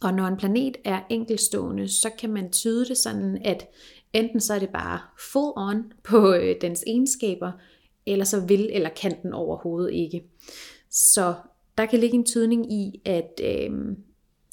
[0.00, 3.66] Og når en planet er enkelstående, så kan man tyde det sådan, at
[4.12, 5.00] enten så er det bare
[5.32, 7.52] full on på øh, dens egenskaber,
[8.12, 10.24] eller så vil eller kan den overhovedet ikke.
[10.90, 11.34] Så
[11.78, 13.70] der kan ligge en tydning i, at øh,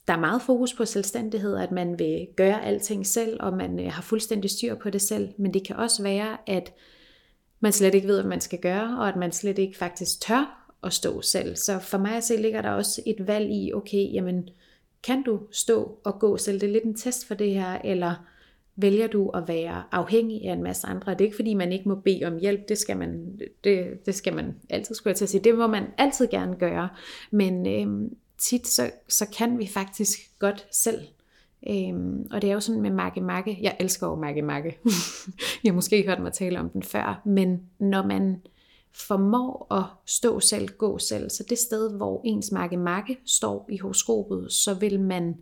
[0.08, 3.92] der er meget fokus på selvstændighed, at man vil gøre alting selv, og man øh,
[3.92, 5.30] har fuldstændig styr på det selv.
[5.38, 6.74] Men det kan også være, at
[7.60, 10.72] man slet ikke ved, hvad man skal gøre, og at man slet ikke faktisk tør
[10.84, 11.56] at stå selv.
[11.56, 14.50] Så for mig at se ligger der også et valg i, okay, jamen,
[15.04, 16.62] kan du stå og gå selv?
[16.62, 18.16] Det er lidt en test for det her, eller
[18.76, 21.12] vælger du at være afhængig af en masse andre.
[21.12, 24.16] Det er ikke fordi, man ikke må bede om hjælp, det skal man, det, det
[24.16, 25.44] skal man altid, skulle jeg til at sige.
[25.44, 26.90] Det må man altid gerne gøre,
[27.32, 31.02] men øh, tit så, så kan vi faktisk godt selv.
[31.70, 34.78] Øhm, og det er jo sådan med Makke Makke, jeg elsker jo Makke Makke,
[35.64, 38.42] jeg har måske hørt mig tale om den før, men når man
[38.94, 43.78] formår at stå selv, gå selv, så det sted, hvor ens Makke Makke står i
[43.78, 45.36] horoskopet, så vil man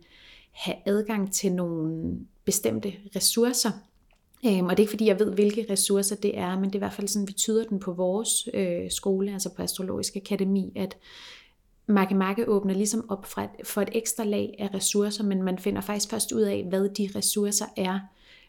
[0.54, 3.70] have adgang til nogle bestemte ressourcer.
[4.46, 6.78] Øhm, og det er ikke fordi, jeg ved, hvilke ressourcer det er, men det er
[6.78, 10.72] i hvert fald sådan, vi tyder den på vores øh, skole, altså på Astrologisk Akademi,
[10.76, 10.96] at
[11.86, 15.58] Makke Makke åbner ligesom op for et, for et ekstra lag af ressourcer, men man
[15.58, 18.00] finder faktisk først ud af, hvad de ressourcer er,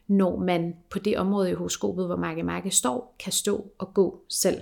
[0.06, 4.20] når man på det område i horoskopet, hvor Makke Makke står, kan stå og gå
[4.28, 4.60] selv.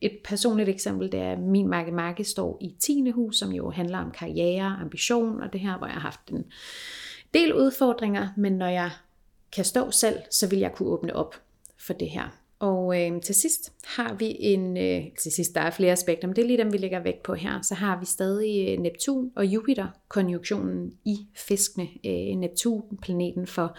[0.00, 3.10] Et personligt eksempel, det er, at min Makke marke står i 10.
[3.10, 6.44] hus, som jo handler om karriere, ambition, og det her, hvor jeg har haft en
[7.34, 8.90] del udfordringer, men når jeg
[9.52, 11.34] kan stå selv, så vil jeg kunne åbne op
[11.78, 12.38] for det her.
[12.62, 16.36] Og øh, til sidst har vi en, øh, til sidst der er flere aspekter, men
[16.36, 17.62] det er lige dem, vi lægger vægt på her.
[17.62, 21.88] Så har vi stadig øh, Neptun og Jupiter konjunktionen i fiskene.
[22.06, 23.76] Øh, Neptun, planeten for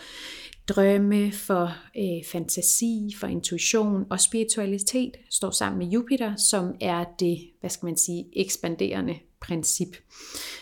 [0.67, 7.39] drømme, for øh, fantasi, for intuition og spiritualitet, står sammen med Jupiter, som er det,
[7.59, 9.95] hvad skal man sige, ekspanderende princip.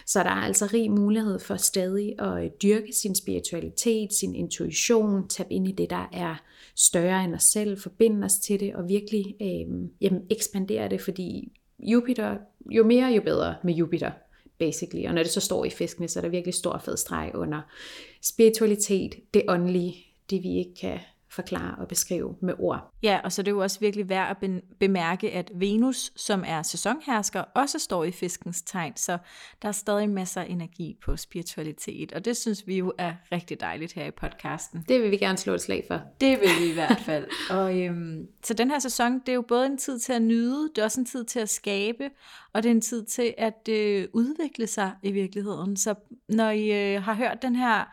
[0.06, 5.28] Så der er altså rig mulighed for stadig at øh, dyrke sin spiritualitet, sin intuition,
[5.28, 6.36] tabe ind i det, der er
[6.76, 11.52] større end os selv, forbinde os til det og virkelig øh, jamen, ekspandere det, fordi
[11.80, 12.38] Jupiter,
[12.72, 14.12] jo mere jo bedre med Jupiter,
[14.62, 15.08] basically.
[15.08, 17.62] Og når det så står i fiskene, så er der virkelig stor fed streg under
[18.22, 19.96] spiritualitet, det åndelige,
[20.30, 21.00] det vi ikke kan
[21.32, 22.94] forklare og beskrive med ord.
[23.04, 26.62] Ja, og så det er jo også virkelig værd at bemærke, at Venus, som er
[26.62, 29.18] sæsonhersker, også står i fiskens tegn, så
[29.62, 33.62] der er stadig masser af energi på spiritualitet, og det synes vi jo er rigtig
[33.62, 34.86] dejligt her i podcasten.
[34.90, 36.02] Det vil vi gerne slå et slag for.
[36.22, 37.28] Det vil vi i hvert fald.
[37.60, 40.70] og øhm, så den her sæson, det er jo både en tid til at nyde,
[40.76, 42.10] det er også en tid til at skabe,
[42.54, 45.78] og det er en tid til at øh, udvikle sig i virkeligheden.
[45.78, 45.96] Så
[46.30, 47.86] når I øh, har hørt den her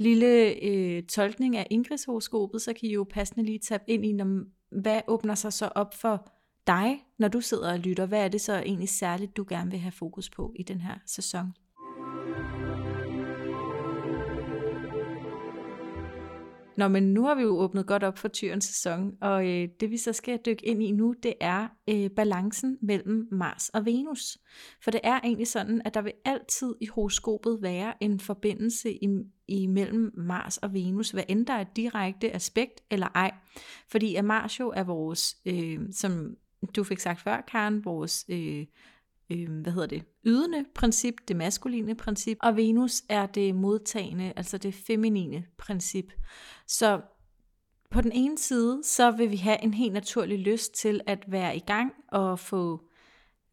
[0.00, 4.44] lille øh, tolkning af Ingridshoroskopet, så kan I jo passende lige tage ind i, når,
[4.80, 6.28] hvad åbner sig så op for
[6.66, 8.06] dig, når du sidder og lytter?
[8.06, 10.94] Hvad er det så egentlig særligt, du gerne vil have fokus på i den her
[11.06, 11.52] sæson?
[16.80, 19.90] Nå, men nu har vi jo åbnet godt op for tyrens sæson, og øh, det
[19.90, 24.38] vi så skal dykke ind i nu, det er øh, balancen mellem Mars og Venus.
[24.84, 28.98] For det er egentlig sådan, at der vil altid i horoskopet være en forbindelse
[29.48, 33.34] imellem Mars og Venus, hvad end der er et direkte aspekt eller ej.
[33.88, 36.36] Fordi at Mars jo er vores, øh, som
[36.76, 38.66] du fik sagt før, Karen, vores øh,
[39.30, 44.58] øh, hvad hedder det, ydende princip, det maskuline princip, og Venus er det modtagende, altså
[44.58, 46.12] det feminine princip.
[46.66, 47.00] Så
[47.90, 51.56] på den ene side, så vil vi have en helt naturlig lyst til at være
[51.56, 52.80] i gang og få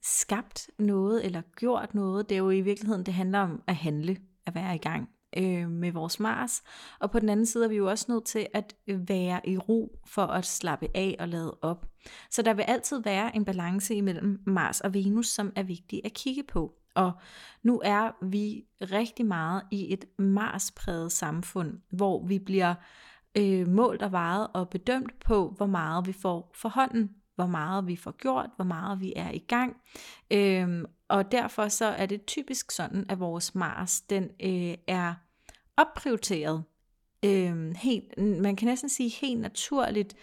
[0.04, 2.30] skabt noget eller gjort noget.
[2.30, 5.70] Det er jo i virkeligheden, det handler om at handle, at være i gang øh,
[5.70, 6.64] med vores Mars.
[7.00, 10.00] Og på den anden side er vi jo også nødt til at være i ro
[10.06, 11.86] for at slappe af og lade op.
[12.30, 16.14] Så der vil altid være en balance imellem Mars og Venus, som er vigtig at
[16.14, 16.74] kigge på.
[16.96, 17.12] Og
[17.64, 22.76] nu er vi rigtig meget i et Mars-præget samfund, hvor vi bliver
[23.38, 27.88] øh, målt og vejet og bedømt på, hvor meget vi får for hånden, hvor meget
[27.88, 29.78] vi får gjort, hvor meget vi er i gang.
[30.32, 35.14] Øhm, og derfor så er det typisk sådan, at vores Mars, den øh, er
[35.78, 36.64] opprioriteret
[37.26, 40.16] øh, helt, man kan næsten sige helt naturligt,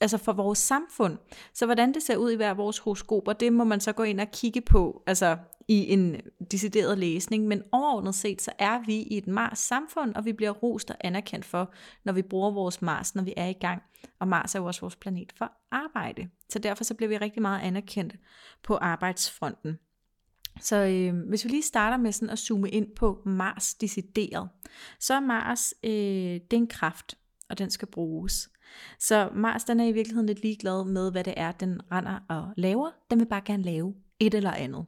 [0.00, 1.18] altså for vores samfund.
[1.54, 4.20] Så hvordan det ser ud i hver vores horoskoper, det må man så gå ind
[4.20, 5.36] og kigge på, altså
[5.68, 10.24] i en decideret læsning, men overordnet set, så er vi i et Mars samfund, og
[10.24, 11.72] vi bliver rost og anerkendt for,
[12.04, 13.82] når vi bruger vores Mars, når vi er i gang.
[14.20, 16.28] Og Mars er jo også vores planet for arbejde.
[16.48, 18.14] Så derfor så bliver vi rigtig meget anerkendt
[18.62, 19.78] på arbejdsfronten.
[20.60, 24.48] Så øh, hvis vi lige starter med sådan at zoome ind på Mars decideret,
[25.00, 27.14] så er Mars øh, det er en kraft,
[27.50, 28.48] og den skal bruges.
[28.98, 32.48] Så Mars den er i virkeligheden lidt ligeglad med, hvad det er, den render og
[32.56, 32.90] laver.
[33.10, 34.84] Den vil bare gerne lave et eller andet.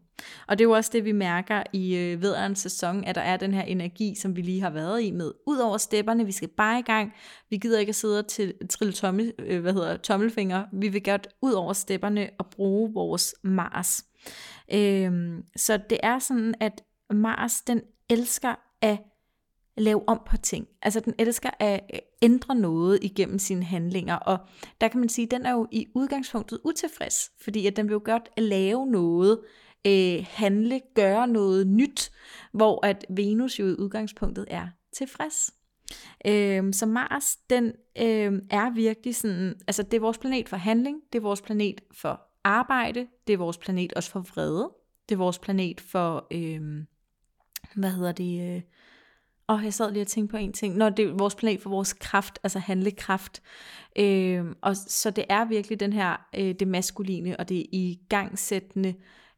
[0.48, 3.36] Og det er jo også det, vi mærker i øh, vederens sæson, at der er
[3.36, 5.32] den her energi, som vi lige har været i med.
[5.46, 7.12] Udover stepperne, vi skal bare i gang.
[7.50, 10.64] Vi gider ikke at sidde og til, trille tommel, øh, hvad hedder, tommelfinger.
[10.72, 14.04] Vi vil godt ud over stepperne og bruge vores Mars.
[14.72, 18.98] Øhm, så det er sådan, at Mars, den elsker at
[19.76, 20.66] lave om på ting.
[20.82, 24.38] Altså den elsker at øh, ændre noget igennem sine handlinger, og
[24.80, 27.92] der kan man sige, at den er jo i udgangspunktet utilfreds, fordi at den vil
[27.92, 29.40] jo godt lave noget,
[29.86, 32.12] øh, handle, gøre noget nyt,
[32.52, 35.50] hvor at Venus jo i udgangspunktet er tilfreds.
[36.26, 40.96] Øhm, så Mars, den øhm, er virkelig sådan, altså det er vores planet for handling,
[41.12, 44.70] det er vores planet for arbejde, det er vores planet også for vrede,
[45.08, 46.84] det er vores planet for, øh,
[47.74, 48.62] hvad hedder det, øh,
[49.46, 50.76] og jeg sad lige og tænkte på en ting.
[50.76, 53.42] Når det er vores planet for vores kraft, altså handlekraft.
[53.98, 58.94] Øh, og så det er virkelig den her, øh, det maskuline og det igangsættende,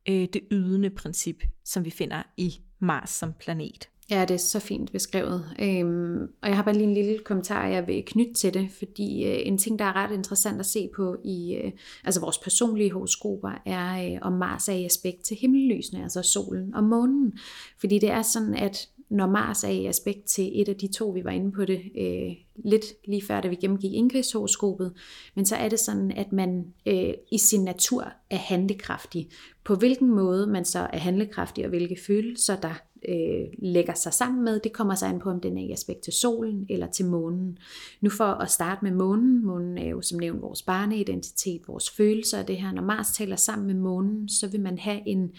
[0.09, 3.89] øh, det ydende princip, som vi finder i Mars som planet.
[4.11, 5.45] Ja, det er så fint beskrevet.
[5.61, 9.25] Øhm, og jeg har bare lige en lille kommentar, jeg vil knytte til det, fordi
[9.25, 11.73] øh, en ting, der er ret interessant at se på i øh,
[12.05, 16.75] altså vores personlige horoskoper, er øh, om Mars er i aspekt til himmellysene, altså solen
[16.75, 17.39] og månen.
[17.81, 21.09] Fordi det er sådan, at når Mars er i aspekt til et af de to,
[21.09, 24.93] vi var inde på det øh, lidt lige før, da vi gennemgik indkrigshoroskopet,
[25.35, 29.29] men så er det sådan, at man øh, i sin natur er handlekraftig.
[29.65, 32.75] På hvilken måde man så er handlekraftig, og hvilke følelser der
[33.09, 36.01] øh, lægger sig sammen med, det kommer sig an på, om den er i aspekt
[36.01, 37.59] til solen eller til månen.
[38.01, 42.41] Nu for at starte med månen, månen er jo som nævnt vores barneidentitet, vores følelser
[42.41, 42.73] og det her.
[42.73, 45.31] Når Mars taler sammen med månen, så vil man have en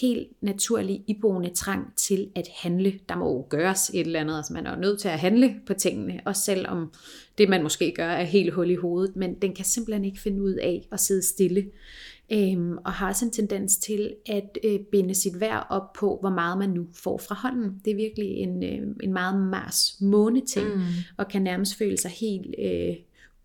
[0.00, 2.98] helt naturlig iboende trang til at handle.
[3.08, 5.54] Der må jo gøres et eller andet, altså man er jo nødt til at handle
[5.66, 6.92] på tingene, også selvom
[7.38, 10.42] det man måske gør er helt hul i hovedet, men den kan simpelthen ikke finde
[10.42, 11.70] ud af at sidde stille
[12.32, 16.30] øhm, og har også en tendens til at øh, binde sit værd op på, hvor
[16.30, 17.80] meget man nu får fra hånden.
[17.84, 20.82] Det er virkelig en, øh, en meget Mars-måne-ting, mm.
[21.16, 22.96] og kan nærmest føle sig helt øh,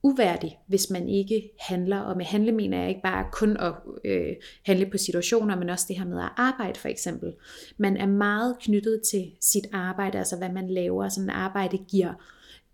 [0.03, 1.99] uværdig, hvis man ikke handler.
[1.99, 3.73] Og med handle mener jeg ikke bare kun at
[4.05, 4.35] øh,
[4.65, 7.33] handle på situationer, men også det her med at arbejde for eksempel.
[7.77, 11.09] Man er meget knyttet til sit arbejde, altså hvad man laver.
[11.09, 12.13] Sådan arbejde giver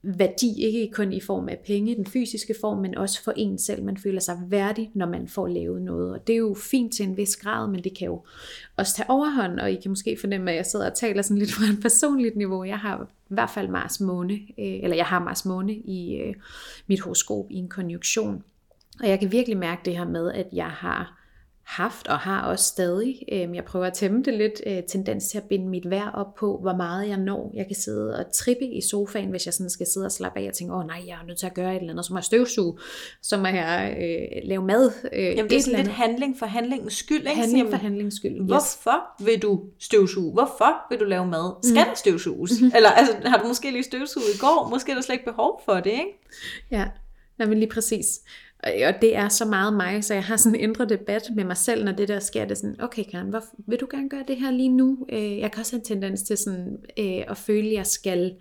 [0.04, 3.84] værdi, ikke kun i form af penge, den fysiske form, men også for en selv.
[3.84, 6.14] Man føler sig værdig, når man får lavet noget.
[6.14, 8.22] Og det er jo fint til en vis grad, men det kan jo
[8.78, 11.52] også tage overhånd, og I kan måske fornemme, at jeg sidder og taler sådan lidt
[11.52, 12.64] fra et personligt niveau.
[12.64, 14.40] Jeg har i hvert fald Mars måne, øh,
[14.84, 16.34] eller jeg har Mars måne i øh,
[16.88, 18.44] mit horoskop i en konjunktion.
[19.00, 21.23] Og jeg kan virkelig mærke det her med, at jeg har
[21.64, 25.38] haft og har også stadig, øh, jeg prøver at tæmme det lidt, øh, tendens til
[25.38, 27.52] at binde mit værd op på, hvor meget jeg når.
[27.54, 30.48] Jeg kan sidde og trippe i sofaen, hvis jeg sådan skal sidde og slappe af
[30.48, 32.14] og tænke, åh oh, nej, jeg er nødt til at gøre et eller andet, så
[32.14, 32.78] må jeg støvsuge,
[33.22, 34.92] så må jeg øh, lave mad.
[35.14, 37.42] Øh, Jamen det er sådan lidt handling for handlingens skyld, ikke?
[37.42, 38.48] Handling for handlingens skyld, yes.
[38.48, 40.34] Hvorfor vil du støvsuge?
[40.34, 41.64] Hvorfor vil du lave mad?
[41.64, 41.90] Skal mm.
[41.90, 42.62] der støvsuges?
[42.62, 42.72] Mm.
[42.76, 44.68] Eller altså, har du måske lige støvsuget i går?
[44.70, 46.20] Måske er der slet ikke behov for det, ikke?
[46.72, 46.86] Ja,
[47.38, 48.20] Nej, men lige præcis.
[48.68, 51.44] Øh, og det er så meget mig, så jeg har sådan en indre debat med
[51.44, 52.42] mig selv, når det der sker.
[52.42, 55.06] Det er sådan, okay Karen, hvor, vil du gerne gøre det her lige nu?
[55.10, 58.36] Øh, jeg kan også have en tendens til sådan, øh, at føle, at jeg skal...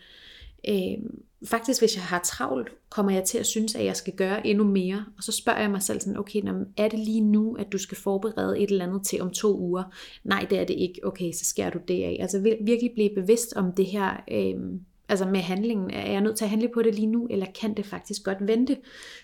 [0.69, 0.99] Øh,
[1.45, 4.65] faktisk hvis jeg har travlt, kommer jeg til at synes, at jeg skal gøre endnu
[4.65, 5.05] mere.
[5.17, 6.43] Og så spørger jeg mig selv sådan, okay,
[6.77, 9.83] er det lige nu, at du skal forberede et eller andet til om to uger?
[10.25, 11.01] Nej, det er det ikke.
[11.03, 12.17] Okay, så sker du det af.
[12.21, 14.25] Altså virkelig blive bevidst om det her...
[14.31, 14.81] Øh,
[15.13, 17.75] altså med handlingen, er jeg nødt til at handle på det lige nu, eller kan
[17.75, 18.77] det faktisk godt vente?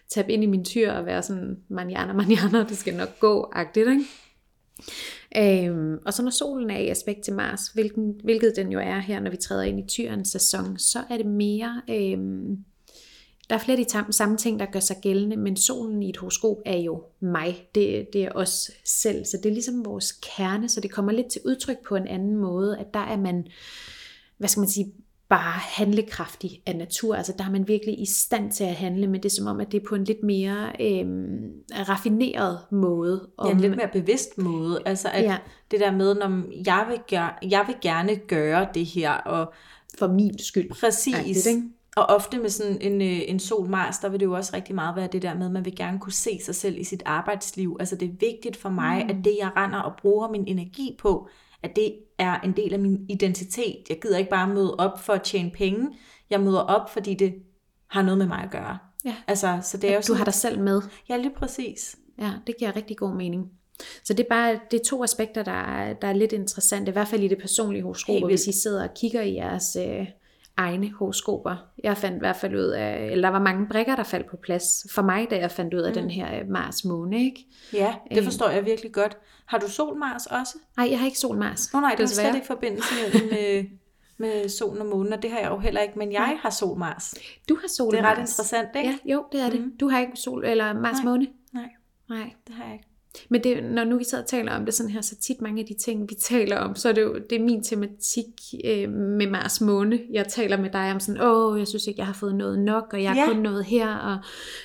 [0.08, 3.88] Tab ind i min tyr og være sådan, manjana, manjana, det skal nok gå, agtigt,
[3.88, 4.04] ikke?
[5.36, 8.98] Øhm, og så når solen er i aspekt til Mars, hvilken, hvilket den jo er
[8.98, 12.56] her, når vi træder ind i tyrens sæson, så er det mere, øhm,
[13.50, 16.16] der er flere af de samme ting, der gør sig gældende, men solen i et
[16.16, 20.68] horoskop er jo mig, det, det er os selv, så det er ligesom vores kerne,
[20.68, 23.46] så det kommer lidt til udtryk på en anden måde, at der er man,
[24.38, 24.92] hvad skal man sige,
[25.28, 27.16] bare handlekraftig af natur.
[27.16, 29.60] Altså der er man virkelig i stand til at handle, men det er som om,
[29.60, 33.28] at det er på en lidt mere øhm, raffineret måde.
[33.44, 34.82] Ja, en lidt mere bevidst måde.
[34.86, 35.36] Altså at ja.
[35.70, 39.12] det der med, når jeg vil, gøre, jeg vil gerne gøre det her.
[39.12, 39.52] Og
[39.98, 40.70] For min skyld.
[40.70, 41.42] Præcis.
[41.42, 41.62] det, ikke?
[41.96, 44.74] Og ofte med sådan en, øh, en sol Mars, der vil det jo også rigtig
[44.74, 47.02] meget være det der med, at man vil gerne kunne se sig selv i sit
[47.06, 47.76] arbejdsliv.
[47.80, 49.10] Altså det er vigtigt for mig, mm.
[49.10, 51.28] at det jeg render og bruger min energi på,
[51.62, 53.82] at det er en del af min identitet.
[53.88, 55.88] Jeg gider ikke bare møde op for at tjene penge.
[56.30, 57.34] Jeg møder op, fordi det
[57.90, 58.78] har noget med mig at gøre.
[59.04, 59.14] Ja.
[59.26, 60.82] Altså, så det er jo sådan, du har dig selv med.
[61.08, 61.96] Ja, lige præcis.
[62.18, 63.50] Ja, det giver rigtig god mening.
[64.04, 66.92] Så det er bare det er to aspekter, der er, der er lidt interessante, i
[66.92, 70.06] hvert fald i det personlige horoskop, hvis I sidder og kigger i jeres øh,
[70.58, 71.56] egne horoskoper.
[71.84, 74.36] Jeg fandt i hvert fald ud af, eller der var mange brikker, der faldt på
[74.36, 75.94] plads for mig, da jeg fandt ud af mm.
[75.94, 77.46] den her øh, Mars-måne, ikke?
[77.72, 79.16] Ja, det forstår jeg virkelig godt.
[79.46, 80.58] Har du sol-Mars også?
[80.76, 81.72] Nej, jeg har ikke sol-Mars.
[81.72, 82.94] Nå nej, det er slet ikke forbindelse
[83.30, 83.64] med,
[84.24, 87.14] med solen og månen, og det har jeg jo heller ikke, men jeg har sol-Mars.
[87.48, 88.88] Du har sol Det er ret interessant, ikke?
[88.88, 89.60] Ja, jo, det er det.
[89.60, 89.72] Mm.
[89.80, 91.26] Du har ikke sol eller Mars-måne?
[91.52, 91.68] Nej,
[92.08, 92.32] Nej.
[92.46, 92.87] det har jeg ikke.
[93.28, 95.60] Men det, når nu vi sidder og taler om det sådan her, så tit mange
[95.60, 98.26] af de ting, vi taler om, så er det jo det er min tematik
[98.64, 100.00] øh, med Mars måne.
[100.12, 102.90] Jeg taler med dig om sådan, åh, jeg synes ikke, jeg har fået noget nok,
[102.92, 103.26] og jeg har Ja.
[103.32, 104.18] kun nået her, og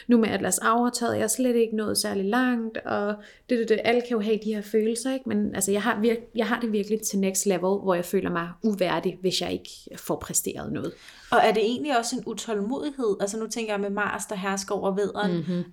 [0.07, 3.15] nu med Atlas overtaget, jeg er slet ikke nået særlig langt, og
[3.49, 5.29] det, det, det, alle kan jo have de her følelser, ikke?
[5.29, 8.31] men altså, jeg, har virk, jeg har det virkelig til next level, hvor jeg føler
[8.31, 10.91] mig uværdig, hvis jeg ikke får præsteret noget.
[11.31, 13.15] Og er det egentlig også en utålmodighed?
[13.19, 15.31] Altså nu tænker jeg med Mars, der hersker over vederen.
[15.37, 15.63] Mm-hmm.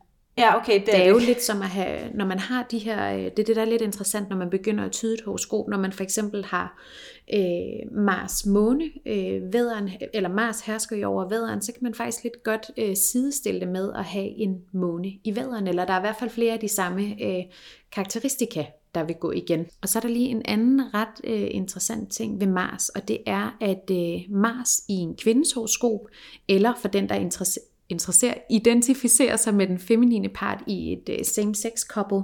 [0.41, 3.15] Ja, okay, det, Det er jo lidt som at have, når man har de her,
[3.15, 5.69] øh, det er det, der er lidt interessant, når man begynder at tyde et horoskop,
[5.69, 6.79] når man for eksempel har
[7.35, 12.23] øh, Mars måne, øh, vædderen, eller Mars hersker jo over vædderen, så kan man faktisk
[12.23, 15.99] lidt godt øh, sidestille det med at have en måne i vædderen, eller der er
[15.99, 17.45] i hvert fald flere af de samme øh,
[17.93, 18.65] karakteristika,
[18.95, 19.67] der vil gå igen.
[19.83, 23.19] Og så er der lige en anden ret øh, interessant ting ved Mars, og det
[23.27, 26.01] er, at øh, Mars i en kvindes horoskop,
[26.49, 31.09] eller for den, der er interesseret interesserer, identificerer sig med den feminine part i et
[31.09, 32.23] øh, same-sex couple,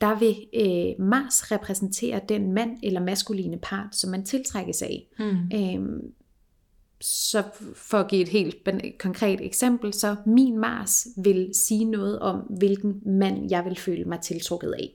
[0.00, 5.06] der vil øh, Mars repræsentere den mand eller maskuline part, som man tiltrækkes af.
[5.18, 5.50] Mm.
[5.54, 6.12] Øhm,
[7.00, 7.42] så
[7.74, 8.56] for at give et helt
[8.98, 14.20] konkret eksempel, så min Mars vil sige noget om, hvilken mand jeg vil føle mig
[14.20, 14.90] tiltrukket af.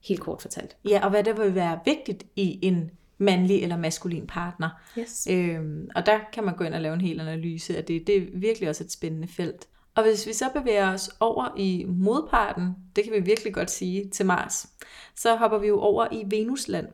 [0.00, 0.76] Helt kort fortalt.
[0.88, 4.68] Ja, og hvad der vil være vigtigt i en mandlig eller maskulin partner.
[4.98, 5.26] Yes.
[5.30, 8.06] Øhm, og der kan man gå ind og lave en hel analyse af det.
[8.06, 9.68] Det er virkelig også et spændende felt.
[9.94, 14.08] Og hvis vi så bevæger os over i modparten, det kan vi virkelig godt sige
[14.10, 14.66] til Mars,
[15.16, 16.86] så hopper vi jo over i Venusland.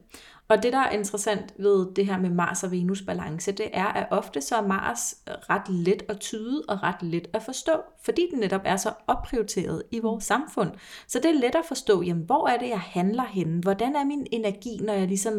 [0.51, 3.87] Og det, der er interessant ved det her med Mars og Venus balance, det er,
[3.87, 7.73] at ofte så er Mars ret let at tyde og ret let at forstå,
[8.05, 10.71] fordi den netop er så opprioriteret i vores samfund.
[11.07, 13.61] Så det er let at forstå, jamen, hvor er det, jeg handler henne?
[13.63, 15.35] Hvordan er min energi, når jeg ligesom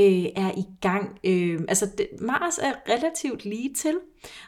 [0.00, 1.18] øh, er i gang?
[1.24, 3.98] Øh, altså, det, Mars er relativt lige til,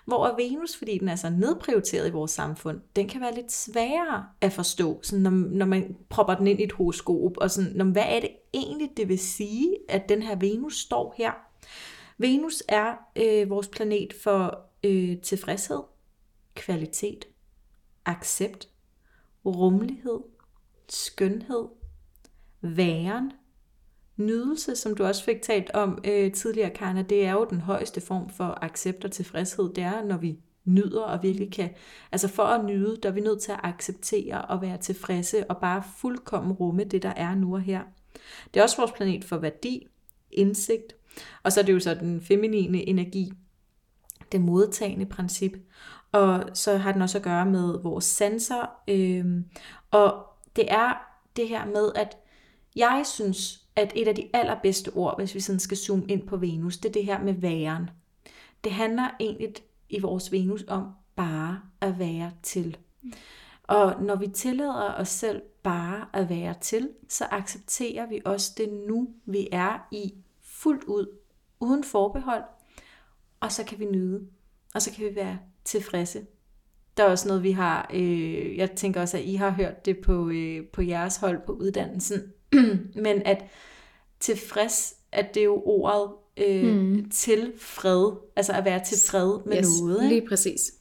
[0.05, 4.25] hvor Venus, fordi den er så nedprioriteret i vores samfund, den kan være lidt sværere
[4.41, 7.85] at forstå, sådan når, når man propper den ind i et horoskop, og sådan, når,
[7.85, 11.33] hvad er det egentlig, det vil sige, at den her Venus står her?
[12.19, 15.81] Venus er øh, vores planet for øh, tilfredshed,
[16.55, 17.25] kvalitet,
[18.05, 18.69] accept,
[19.47, 20.21] rummelighed,
[20.89, 21.65] skønhed,
[22.61, 23.33] væren,
[24.17, 28.01] nydelse, som du også fik talt om øh, tidligere, Karna, det er jo den højeste
[28.01, 29.75] form for accept og tilfredshed.
[29.75, 31.71] Det er, når vi nyder og virkelig kan...
[32.13, 35.57] Altså for at nyde, der er vi nødt til at acceptere og være tilfredse og
[35.57, 37.83] bare fuldkommen rumme det, der er nu og her.
[38.55, 39.87] Det er også vores planet for værdi,
[40.31, 40.97] indsigt,
[41.43, 43.33] og så er det jo så den feminine energi,
[44.33, 45.53] det modtagende princip.
[46.13, 48.71] Og så har den også at gøre med vores sanser.
[48.89, 49.45] Øhm,
[49.91, 50.95] og det er
[51.37, 52.17] det her med, at
[52.77, 56.37] jeg synes, at et af de allerbedste ord, hvis vi sådan skal zoome ind på
[56.37, 57.91] Venus, det er det her med væren.
[58.65, 59.55] Det handler egentlig
[59.89, 60.85] i vores Venus om
[61.17, 62.77] bare at være til.
[63.67, 68.69] Og når vi tillader os selv bare at være til, så accepterer vi også det
[68.89, 71.07] nu, vi er i fuldt ud,
[71.61, 72.43] uden forbehold,
[73.41, 74.27] og så kan vi nyde,
[74.75, 76.27] og så kan vi være tilfredse.
[76.97, 79.99] Der er også noget, vi har, øh, jeg tænker også, at I har hørt det
[79.99, 82.33] på, øh, på jeres hold på uddannelsen,
[83.05, 83.45] men at
[84.21, 87.11] tilfreds, at det er jo ordet øh, mm.
[87.11, 90.03] til fred, altså at være tilfred med yes, noget.
[90.03, 90.15] Ikke?
[90.15, 90.73] lige præcis.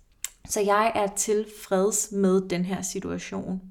[0.50, 3.62] Så jeg er tilfreds med den her situation.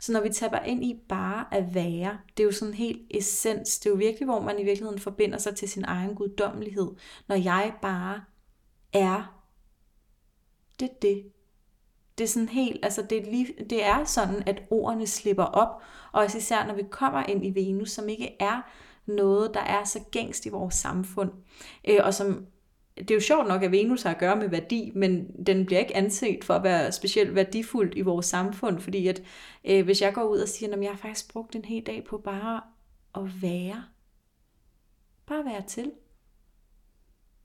[0.00, 3.78] Så når vi tapper ind i bare at være, det er jo sådan helt essens,
[3.78, 6.90] det er jo virkelig, hvor man i virkeligheden forbinder sig til sin egen guddommelighed.
[7.28, 8.24] Når jeg bare
[8.92, 9.42] er,
[10.80, 11.24] det er det.
[12.18, 15.82] Det er sådan helt, altså det er, lige, det er sådan, at ordene slipper op,
[16.12, 18.60] og også især når vi kommer ind i Venus, som ikke er
[19.06, 21.30] noget, der er så gængst i vores samfund,
[21.88, 22.46] øh, og som
[22.98, 25.80] det er jo sjovt nok, at Venus har at gøre med værdi, men den bliver
[25.80, 29.22] ikke anset for at være specielt værdifuldt i vores samfund, fordi at
[29.64, 32.04] øh, hvis jeg går ud og siger, at jeg har faktisk brugt en hel dag
[32.04, 32.60] på bare
[33.14, 33.84] at være,
[35.26, 35.92] bare være til.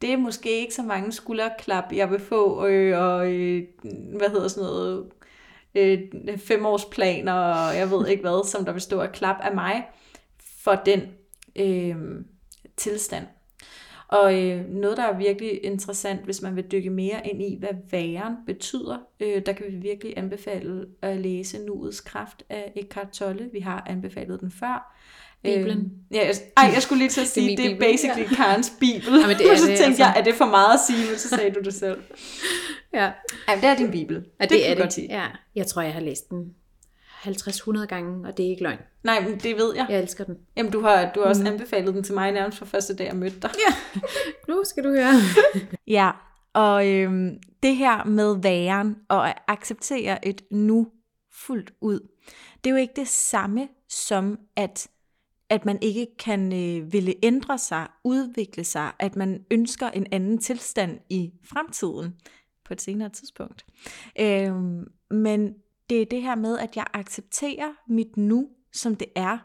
[0.01, 3.63] Det er måske ikke så mange skulderklap, jeg vil få, øh, og øh,
[4.17, 5.11] hvad hedder sådan noget,
[5.75, 9.87] øh, femårsplaner, og jeg ved ikke hvad, som der vil stå og klap af mig
[10.63, 11.01] for den
[11.55, 11.95] øh,
[12.77, 13.25] tilstand.
[14.15, 17.69] Og øh, noget, der er virkelig interessant, hvis man vil dykke mere ind i, hvad
[17.91, 23.49] væren betyder, øh, der kan vi virkelig anbefale at læse Nuets Kraft af Eckhart Tolle.
[23.53, 24.91] Vi har anbefalet den før.
[25.43, 25.77] Bibelen.
[25.77, 28.35] Øh, ja, jeg, ej, jeg skulle lige til at sige, det er, bibel, basically ja.
[28.35, 29.19] Karens bibel.
[29.19, 30.03] Ja, men det er så det, tænkte altså.
[30.03, 31.97] jeg, er det for meget at sige, men så sagde du det selv.
[32.93, 33.11] Ja.
[33.47, 34.15] Ej, men det er din bibel.
[34.39, 34.77] Ja, det, kan er det.
[34.77, 35.07] godt sige.
[35.09, 36.53] Ja, jeg tror, jeg har læst den
[37.27, 38.79] 50-100 gange, og det er ikke løgn.
[39.03, 39.85] Nej, men det ved jeg.
[39.89, 40.37] Jeg elsker den.
[40.57, 43.15] Jamen, du har, du har også anbefalet den til mig nærmest fra første dag, jeg
[43.15, 43.51] mødte dig.
[43.67, 43.99] Ja.
[44.53, 45.11] Nu skal du høre.
[45.87, 46.11] Ja,
[46.53, 50.87] og øhm, det her med væren og at acceptere et nu
[51.31, 51.99] fuldt ud,
[52.63, 54.87] det er jo ikke det samme som, at,
[55.49, 60.37] at man ikke kan øh, ville ændre sig, udvikle sig, at man ønsker en anden
[60.37, 62.15] tilstand i fremtiden
[62.65, 63.65] på et senere tidspunkt.
[64.19, 65.53] Øhm, men
[65.89, 69.37] det er det her med, at jeg accepterer mit nu, som det er,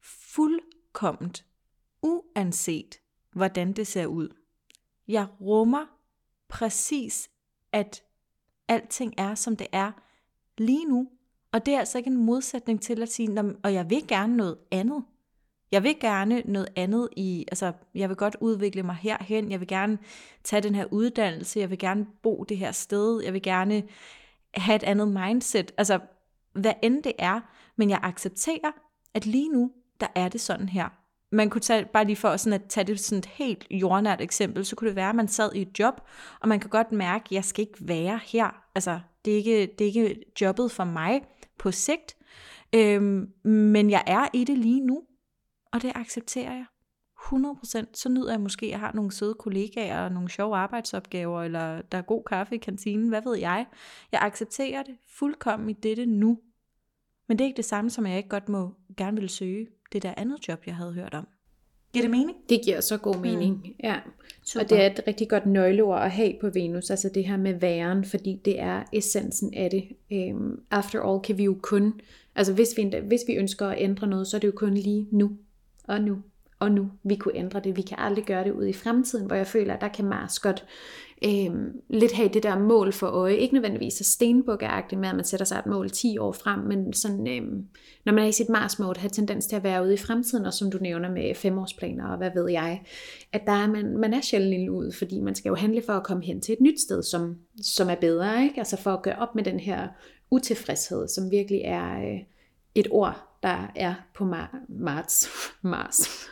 [0.00, 1.44] fuldkomment,
[2.02, 2.98] uanset
[3.32, 4.28] hvordan det ser ud.
[5.08, 5.86] Jeg rummer
[6.48, 7.30] præcis,
[7.72, 8.02] at
[8.68, 9.92] alting er, som det er
[10.58, 11.08] lige nu.
[11.52, 14.58] Og det er altså ikke en modsætning til at sige, og jeg vil gerne noget
[14.70, 15.04] andet.
[15.72, 19.68] Jeg vil gerne noget andet i, altså jeg vil godt udvikle mig herhen, jeg vil
[19.68, 19.98] gerne
[20.44, 23.82] tage den her uddannelse, jeg vil gerne bo det her sted, jeg vil gerne
[24.54, 25.98] have et andet mindset, altså
[26.52, 27.40] hvad end det er,
[27.76, 28.72] men jeg accepterer,
[29.14, 30.88] at lige nu, der er det sådan her.
[31.32, 34.64] Man kunne tage, bare lige for sådan at tage det sådan et helt jordnært eksempel,
[34.64, 36.00] så kunne det være, at man sad i et job,
[36.40, 38.64] og man kan godt mærke, at jeg skal ikke være her.
[38.74, 41.22] Altså, det er ikke, det er ikke jobbet for mig
[41.58, 42.16] på sigt,
[42.74, 45.02] øhm, men jeg er i det lige nu,
[45.72, 46.64] og det accepterer jeg.
[47.22, 47.84] 100%.
[47.94, 51.82] Så nyder jeg måske, at jeg har nogle søde kollegaer og nogle sjove arbejdsopgaver, eller
[51.82, 53.66] der er god kaffe i kantinen, hvad ved jeg.
[54.12, 56.38] Jeg accepterer det fuldkommen i dette nu.
[57.28, 60.02] Men det er ikke det samme, som jeg ikke godt må gerne vil søge det
[60.02, 61.26] der andet job, jeg havde hørt om.
[61.92, 62.38] Giver det mening?
[62.48, 63.74] Det giver så god mening, mm.
[63.84, 64.00] ja.
[64.44, 64.64] Super.
[64.64, 67.54] Og det er et rigtig godt nøgleord at have på Venus, altså det her med
[67.54, 69.88] væren, fordi det er essensen af det.
[70.34, 72.00] Um, after all kan vi jo kun,
[72.34, 75.08] altså hvis vi, hvis vi ønsker at ændre noget, så er det jo kun lige
[75.10, 75.30] nu,
[75.84, 76.22] og nu,
[76.62, 77.76] og nu, vi kunne ændre det.
[77.76, 80.38] Vi kan aldrig gøre det ud i fremtiden, hvor jeg føler, at der kan Mars
[80.38, 80.64] godt
[81.24, 81.50] øh,
[81.90, 83.36] lidt have det der mål for øje.
[83.36, 86.92] Ikke nødvendigvis så stenbukkeagtigt med, at man sætter sig et mål 10 år frem, men
[86.92, 87.42] sådan, øh,
[88.04, 90.52] når man er i sit Mars-mode, har tendens til at være ude i fremtiden, og
[90.52, 92.82] som du nævner med femårsplaner og hvad ved jeg,
[93.32, 96.04] at der er man, man er sjældent ud, fordi man skal jo handle for at
[96.04, 98.58] komme hen til et nyt sted, som, som er bedre, ikke?
[98.58, 99.88] altså for at gøre op med den her
[100.30, 102.20] utilfredshed, som virkelig er øh,
[102.74, 105.28] et ord, der er på mar- Mars.
[105.62, 106.28] Mars.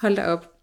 [0.00, 0.58] Hold da op.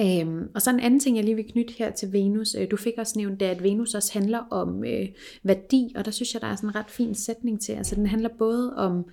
[0.00, 2.54] Øhm, og så en anden ting, jeg lige vil knytte her til Venus.
[2.54, 5.08] Øh, du fik også nævnt, det er, at Venus også handler om øh,
[5.42, 7.72] værdi, og der synes jeg, der er sådan en ret fin sætning til.
[7.72, 9.04] Altså den handler både om,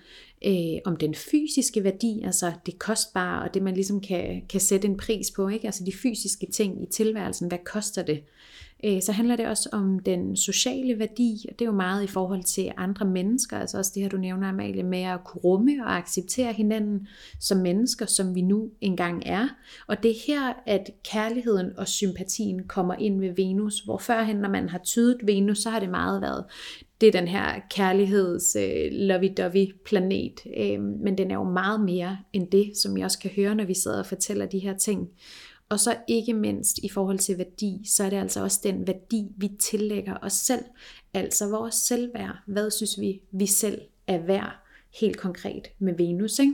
[0.45, 4.88] øh, om den fysiske værdi, altså det kostbare, og det man ligesom kan, kan sætte
[4.88, 5.66] en pris på, ikke?
[5.66, 8.24] altså de fysiske ting i tilværelsen, hvad koster det?
[8.86, 12.08] Øh, så handler det også om den sociale værdi, og det er jo meget i
[12.08, 15.72] forhold til andre mennesker, altså også det her, du nævner, Amalie, med at kunne rumme
[15.86, 17.08] og acceptere hinanden
[17.40, 19.48] som mennesker, som vi nu engang er.
[19.88, 24.50] Og det er her, at kærligheden og sympatien kommer ind ved Venus, hvor førhen, når
[24.50, 26.46] man har tydet Venus, så har det meget været,
[27.02, 32.18] det er den her kærligheds øh, lovey-dovey planet, øh, men den er jo meget mere
[32.34, 35.10] end det, som jeg også kan høre, når vi sidder og fortæller de her ting.
[35.70, 39.28] Og så ikke mindst i forhold til værdi, så er det altså også den værdi,
[39.38, 40.63] vi tillægger os selv.
[41.13, 42.38] Altså vores selvværd.
[42.47, 44.66] Hvad synes vi, vi selv er værd
[44.99, 46.53] helt konkret med Venus, ikke?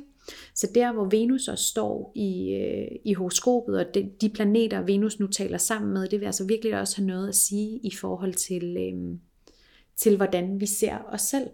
[0.56, 5.20] Så der, hvor Venus også står i, øh, i horoskopet, og de, de planeter, Venus
[5.20, 8.34] nu taler sammen med, det vil altså virkelig også have noget at sige i forhold
[8.34, 9.18] til, øh,
[9.96, 11.48] til hvordan vi ser os selv.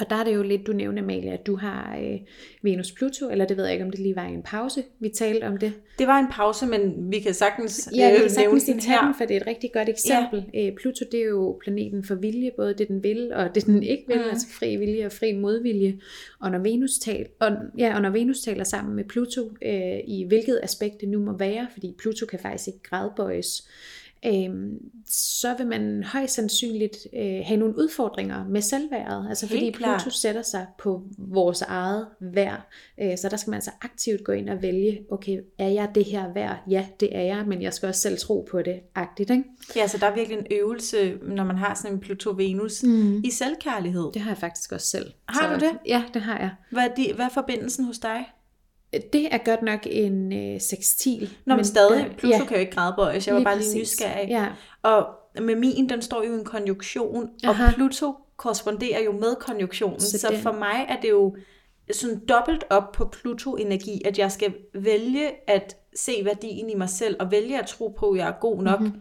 [0.00, 2.18] Og der er det jo lidt, du nævner, Amalie, at du har øh,
[2.62, 5.44] Venus Pluto, eller det ved jeg ikke, om det lige var en pause, vi talte
[5.44, 5.72] om det.
[5.98, 8.98] Det var en pause, men vi kan sagtens Ja, vi øh, kan sagtens den tage
[9.06, 10.44] den, for det er et rigtig godt eksempel.
[10.54, 10.70] Ja.
[10.80, 14.04] Pluto, det er jo planeten for vilje, både det den vil, og det den ikke
[14.06, 14.28] vil, mm.
[14.30, 15.98] altså fri vilje og fri modvilje.
[16.40, 20.24] Og når Venus, tal, og, ja, og når Venus taler sammen med Pluto, øh, i
[20.28, 23.68] hvilket aspekt det nu må være, fordi Pluto kan faktisk ikke gradbøjes,
[24.26, 24.78] øhm,
[25.10, 29.26] så vil man højst sandsynligt øh, have nogle udfordringer med selvværdet.
[29.28, 30.00] Altså Helt fordi klart.
[30.02, 32.68] Pluto sætter sig på vores eget værd.
[33.02, 36.04] Øh, så der skal man altså aktivt gå ind og vælge, okay, er jeg det
[36.04, 36.56] her værd?
[36.70, 38.80] Ja, det er jeg, men jeg skal også selv tro på det.
[38.94, 39.44] Agtigt, ikke?
[39.76, 43.22] Ja, så der er virkelig en øvelse, når man har sådan en Pluto-Venus, mm.
[43.24, 44.10] i selvkærlighed.
[44.14, 45.12] Det har jeg faktisk også selv.
[45.28, 45.78] Har så, du det?
[45.86, 46.50] Ja, det har jeg.
[46.70, 48.24] Hvad er, de, hvad er forbindelsen hos dig?
[48.92, 51.20] Det er godt nok en øh, sextil.
[51.44, 53.26] Nå, men, men stadig, der- Pluto ja, kan jo ikke gradbøjes.
[53.26, 54.28] Jeg var lige bare lige nysgerrig.
[54.28, 54.46] Ja.
[54.82, 55.06] Og
[55.42, 57.66] med min, den står jo i en konjunktion, Aha.
[57.66, 60.00] og Pluto korresponderer jo med konjunktionen.
[60.00, 61.36] Så Så, for mig er det jo
[61.92, 67.16] sådan dobbelt op på Pluto-energi, at jeg skal vælge at se værdien i mig selv,
[67.20, 68.80] og vælge at tro på, at jeg er god nok.
[68.80, 69.00] Mm-hmm.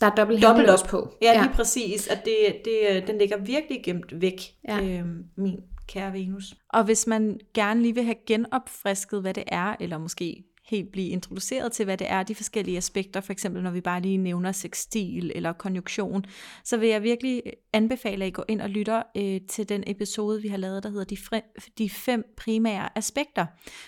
[0.00, 1.08] Der er dobbelt, Dobbelt op på.
[1.22, 2.08] Ja, lige præcis.
[2.08, 2.34] At det,
[2.64, 4.80] det, den ligger virkelig gemt væk, Ja.
[4.80, 6.54] øhm, min kære Venus.
[6.68, 11.08] Og hvis man gerne lige vil have genopfrisket, hvad det er, eller måske helt blive
[11.08, 14.52] introduceret til, hvad det er, de forskellige aspekter, for eksempel når vi bare lige nævner
[14.52, 16.24] sextil eller konjunktion,
[16.64, 20.42] så vil jeg virkelig anbefale, at I går ind og lytter øh, til den episode,
[20.42, 23.46] vi har lavet, der hedder de, fri- de fem primære aspekter.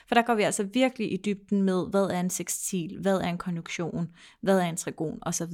[0.09, 3.29] For der går vi altså virkelig i dybden med, hvad er en sextil, hvad er
[3.29, 4.09] en konjunktion,
[4.43, 5.53] hvad er en trigon osv.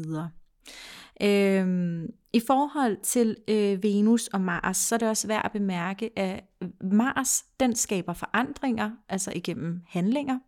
[1.22, 6.18] Øhm, I forhold til øh, Venus og Mars, så er det også værd at bemærke,
[6.18, 6.44] at
[6.80, 10.38] Mars den skaber forandringer, altså igennem handlinger,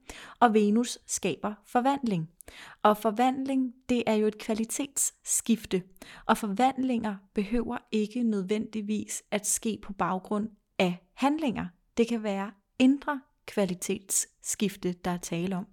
[0.40, 2.28] og Venus skaber forvandling.
[2.82, 5.82] Og forvandling, det er jo et kvalitetsskifte,
[6.26, 10.48] og forvandlinger behøver ikke nødvendigvis at ske på baggrund
[10.78, 11.66] af handlinger.
[11.96, 15.66] Det kan være indre kvalitetsskifte, der er tale om.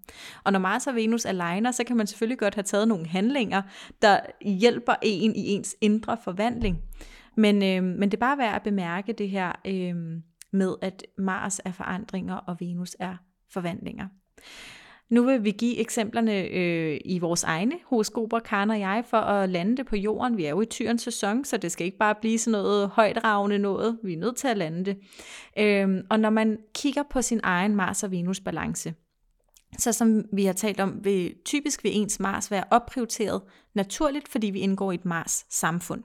[0.43, 3.61] Og når Mars og Venus aligner, så kan man selvfølgelig godt have taget nogle handlinger,
[4.01, 6.77] der hjælper en i ens indre forvandling.
[7.37, 9.95] Men, øh, men det er bare værd at bemærke det her øh,
[10.51, 13.15] med, at Mars er forandringer, og Venus er
[13.53, 14.07] forvandlinger.
[15.13, 19.49] Nu vil vi give eksemplerne øh, i vores egne horoskoper, Karen og jeg, for at
[19.49, 20.37] lande det på jorden.
[20.37, 23.59] Vi er jo i tyrens sæson, så det skal ikke bare blive sådan noget højdragende
[23.59, 23.99] noget.
[24.03, 24.97] Vi er nødt til at lande det.
[25.57, 28.93] Øh, og når man kigger på sin egen Mars og Venus balance,
[29.77, 33.41] så som vi har talt om, vil typisk vil ens Mars være opprioriteret
[33.73, 36.03] naturligt, fordi vi indgår i et Mars samfund.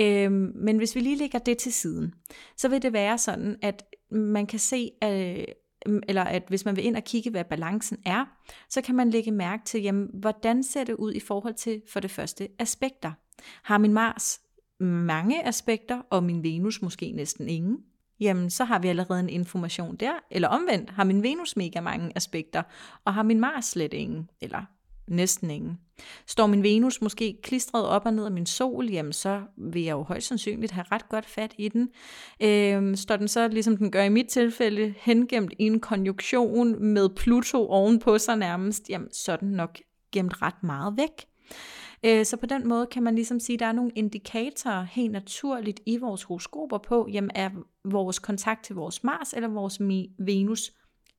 [0.00, 2.14] Øhm, men hvis vi lige lægger det til siden,
[2.56, 5.46] så vil det være sådan, at man kan se, at
[5.86, 8.24] Mm, eller at hvis man vil ind og kigge, hvad balancen er,
[8.68, 12.00] så kan man lægge mærke til, jamen, hvordan ser det ud i forhold til for
[12.00, 13.12] det første aspekter.
[13.62, 14.40] Har min Mars
[14.80, 17.78] mange aspekter, og min Venus måske næsten ingen?
[18.20, 20.12] Jamen, så har vi allerede en information der.
[20.30, 22.62] Eller omvendt, har min Venus mega mange aspekter,
[23.04, 24.64] og har min Mars slet ingen, eller
[25.08, 25.78] næsten ingen.
[26.26, 29.92] Står min Venus måske klistret op og ned af min sol, jamen så vil jeg
[29.92, 31.88] jo højst sandsynligt have ret godt fat i den.
[32.40, 37.08] Øhm, står den så, ligesom den gør i mit tilfælde, hengemt i en konjunktion med
[37.08, 39.78] Pluto ovenpå sig nærmest, jamen så er den nok
[40.12, 41.26] gemt ret meget væk.
[42.04, 45.12] Øh, så på den måde kan man ligesom sige, at der er nogle indikatorer helt
[45.12, 47.50] naturligt i vores horoskoper på, jamen er
[47.84, 49.80] vores kontakt til vores Mars eller vores
[50.18, 50.72] Venus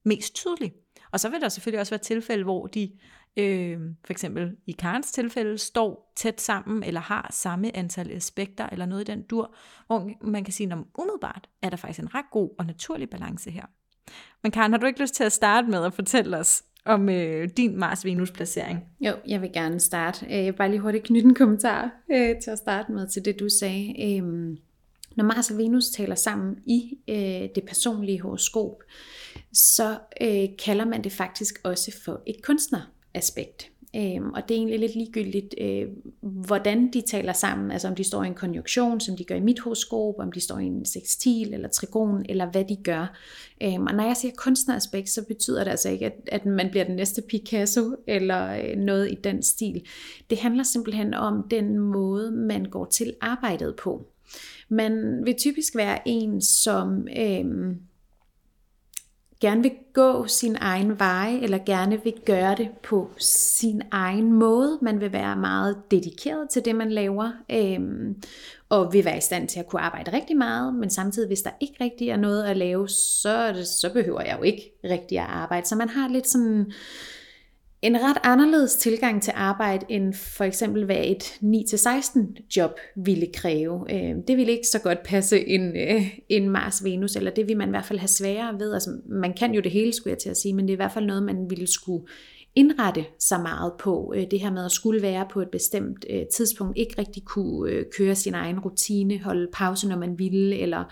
[0.05, 0.73] mest tydelig.
[1.11, 2.91] Og så vil der selvfølgelig også være tilfælde, hvor de
[3.37, 8.85] øh, for eksempel i Karens tilfælde, står tæt sammen, eller har samme antal aspekter, eller
[8.85, 9.55] noget i den dur,
[9.87, 13.51] hvor man kan sige, at umiddelbart er der faktisk en ret god og naturlig balance
[13.51, 13.65] her.
[14.43, 17.49] Men Karen, har du ikke lyst til at starte med at fortælle os om øh,
[17.57, 18.79] din Mars-Venus-placering?
[18.99, 20.25] Jo, jeg vil gerne starte.
[20.25, 23.25] Øh, jeg vil bare lige hurtigt knytte en kommentar øh, til at starte med til
[23.25, 24.17] det, du sagde.
[24.17, 24.57] Øh,
[25.15, 28.83] når Mars og Venus taler sammen i øh, det personlige horoskop,
[29.53, 32.81] så øh, kalder man det faktisk også for et kunstner
[33.15, 33.71] aspekt.
[33.95, 35.87] Øhm, og det er egentlig lidt ligegyldigt, øh,
[36.21, 39.39] hvordan de taler sammen, altså om de står i en konjunktion, som de gør i
[39.39, 43.17] mit horoskop, om de står i en sextil eller trigon, eller hvad de gør.
[43.63, 46.85] Øhm, og når jeg siger kunstneraspekt, så betyder det altså ikke, at, at man bliver
[46.85, 49.81] den næste Picasso, eller øh, noget i den stil.
[50.29, 54.07] Det handler simpelthen om den måde, man går til arbejdet på.
[54.69, 57.07] Man vil typisk være en, som...
[57.17, 57.75] Øh,
[59.45, 64.79] gerne vil gå sin egen vej, eller gerne vil gøre det på sin egen måde.
[64.81, 68.15] Man vil være meget dedikeret til det, man laver, øhm,
[68.69, 71.49] og vil være i stand til at kunne arbejde rigtig meget, men samtidig, hvis der
[71.59, 75.25] ikke rigtig er noget at lave, så, det, så behøver jeg jo ikke rigtig at
[75.29, 75.67] arbejde.
[75.67, 76.71] Så man har lidt sådan
[77.85, 83.93] en ret anderledes tilgang til arbejde, end for eksempel hvad et 9-16 job ville kræve.
[83.93, 87.67] Øh, det ville ikke så godt passe en, øh, en Mars-Venus, eller det ville man
[87.67, 88.73] i hvert fald have sværere ved.
[88.73, 90.83] Altså, man kan jo det hele, skulle jeg til at sige, men det er i
[90.83, 92.07] hvert fald noget, man ville skulle
[92.55, 94.13] indrette sig meget på.
[94.15, 97.71] Øh, det her med at skulle være på et bestemt øh, tidspunkt, ikke rigtig kunne
[97.71, 100.83] øh, køre sin egen rutine, holde pause, når man ville, eller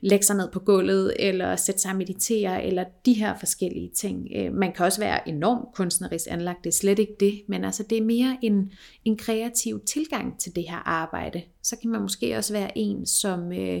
[0.00, 4.28] lægge sig ned på gulvet, eller sætte sig og meditere, eller de her forskellige ting.
[4.52, 7.98] Man kan også være enormt kunstnerisk anlagt, det er slet ikke det, men altså det
[7.98, 8.72] er mere en,
[9.04, 11.42] en kreativ tilgang til det her arbejde.
[11.62, 13.52] Så kan man måske også være en, som...
[13.52, 13.80] Øh,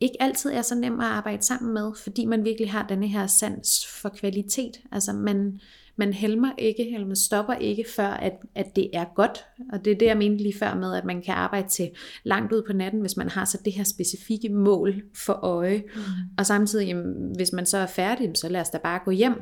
[0.00, 3.26] ikke altid er så nem at arbejde sammen med, fordi man virkelig har denne her
[3.26, 4.80] sans for kvalitet.
[4.92, 5.60] Altså man,
[5.98, 9.44] man helmer ikke, eller man stopper ikke, før at, at det er godt.
[9.72, 11.90] Og det er det, jeg mente lige før med, at man kan arbejde til
[12.24, 15.82] langt ud på natten, hvis man har så det her specifikke mål for øje.
[15.94, 16.00] Mm.
[16.38, 19.32] Og samtidig, jamen, hvis man så er færdig, så lad os da bare gå hjem.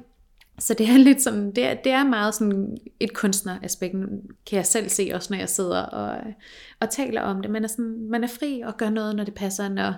[0.59, 3.95] Så det er lidt sådan, det er, det er meget sådan et kunstneraspekt,
[4.47, 6.19] kan jeg selv se også, når jeg sidder og,
[6.81, 7.51] og taler om det.
[7.51, 9.95] Man er, sådan, man er fri og gør noget, når det passer, når,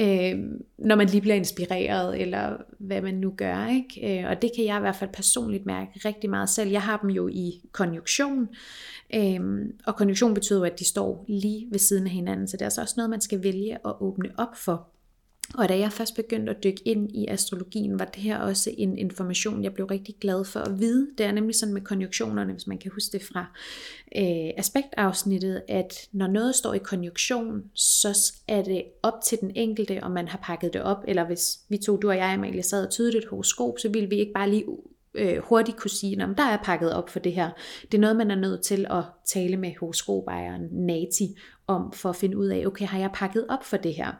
[0.00, 0.38] øh,
[0.78, 3.68] når man lige bliver inspireret, eller hvad man nu gør.
[3.68, 4.20] Ikke?
[4.20, 6.70] Øh, og det kan jeg i hvert fald personligt mærke rigtig meget selv.
[6.70, 8.48] Jeg har dem jo i konjunktion,
[9.14, 9.40] øh,
[9.86, 12.80] og konjunktion betyder at de står lige ved siden af hinanden, så det er altså
[12.80, 14.95] også noget, man skal vælge at åbne op for.
[15.54, 18.98] Og da jeg først begyndte at dykke ind i astrologien, var det her også en
[18.98, 21.08] information, jeg blev rigtig glad for at vide.
[21.18, 23.46] Det er nemlig sådan med konjunktionerne, hvis man kan huske det fra
[24.16, 30.02] øh, aspektafsnittet, at når noget står i konjunktion, så er det op til den enkelte,
[30.02, 32.86] om man har pakket det op, eller hvis vi to, du og jeg, Amalie, sad
[32.86, 34.64] og tydede et horoskop, så ville vi ikke bare lige
[35.16, 37.50] øh, hurtigt kunne sige, om der er pakket op for det her.
[37.82, 41.36] Det er noget, man er nødt til at tale med horoskopejeren Nati
[41.66, 44.12] om, for at finde ud af, okay, har jeg pakket op for det her?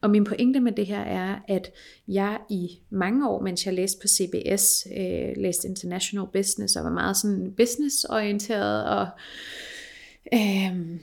[0.00, 1.70] Og min pointe med det her er, at
[2.08, 6.90] jeg i mange år, mens jeg læste på CBS, øh, læste International Business, og var
[6.90, 9.06] meget sådan businessorienteret, og
[10.34, 11.00] øh,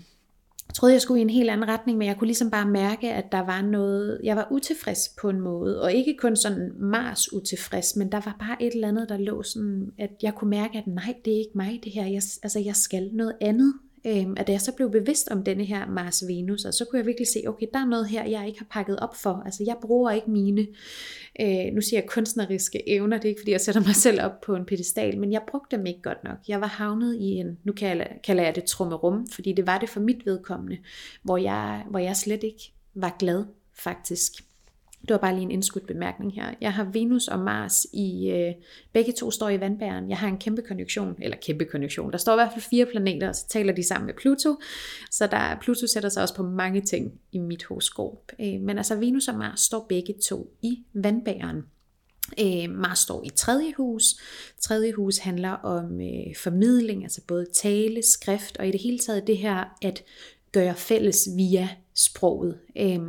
[0.75, 3.31] troede, jeg skulle i en helt anden retning, men jeg kunne ligesom bare mærke, at
[3.31, 7.95] der var noget, jeg var utilfreds på en måde, og ikke kun sådan Mars utilfreds,
[7.95, 10.87] men der var bare et eller andet, der lå sådan, at jeg kunne mærke, at
[10.87, 13.73] nej, det er ikke mig det her, jeg, altså jeg skal noget andet,
[14.07, 17.27] Øhm, at jeg så blev bevidst om denne her Mars-Venus, og så kunne jeg virkelig
[17.27, 19.41] se, okay, der er noget her, jeg ikke har pakket op for.
[19.45, 20.67] Altså, jeg bruger ikke mine,
[21.41, 24.41] øh, nu siger jeg kunstneriske evner, det er ikke fordi, jeg sætter mig selv op
[24.41, 26.37] på en pedestal, men jeg brugte dem ikke godt nok.
[26.47, 29.89] Jeg var havnet i en, nu kalder, kalder jeg det trummerum, fordi det var det
[29.89, 30.77] for mit vedkommende,
[31.23, 34.33] hvor jeg, hvor jeg slet ikke var glad, faktisk.
[35.07, 36.53] Det var bare lige en indskudt bemærkning her.
[36.61, 38.53] Jeg har Venus og Mars i, øh,
[38.93, 40.09] begge to står i vandbæren.
[40.09, 42.11] Jeg har en kæmpe konjunktion, eller kæmpe konjunktion.
[42.11, 44.55] Der står i hvert fald fire planeter, og så taler de sammen med Pluto.
[45.11, 48.31] Så der, Pluto sætter sig også på mange ting i mit horoskop.
[48.39, 51.63] Øh, men altså Venus og Mars står begge to i vandbæren.
[52.39, 54.15] Øh, Mars står i tredje hus.
[54.59, 59.27] Tredje hus handler om øh, formidling, altså både tale, skrift, og i det hele taget
[59.27, 60.03] det her at
[60.51, 62.57] gøre fælles via sproget.
[62.77, 62.99] Øh,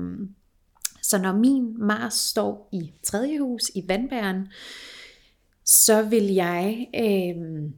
[1.09, 4.49] så når min Mars står i tredje hus, i vandbæren,
[5.65, 7.71] så vil jeg, øh,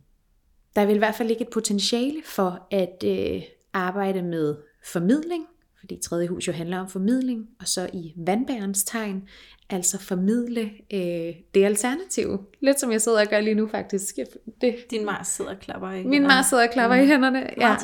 [0.77, 4.57] der vil i hvert fald ligge et potentiale for at øh, arbejde med
[4.93, 5.45] formidling,
[5.81, 9.29] fordi tredje hus jo handler om formidling, og så i vandbærens tegn,
[9.71, 12.39] altså formidle øh, det alternative.
[12.61, 14.19] Lidt som jeg sidder og gør lige nu faktisk.
[14.61, 17.03] Det, Din Mars sidder og klapper i Min Mars sidder og klapper mm.
[17.03, 17.47] i hænderne.
[17.61, 17.77] Ja.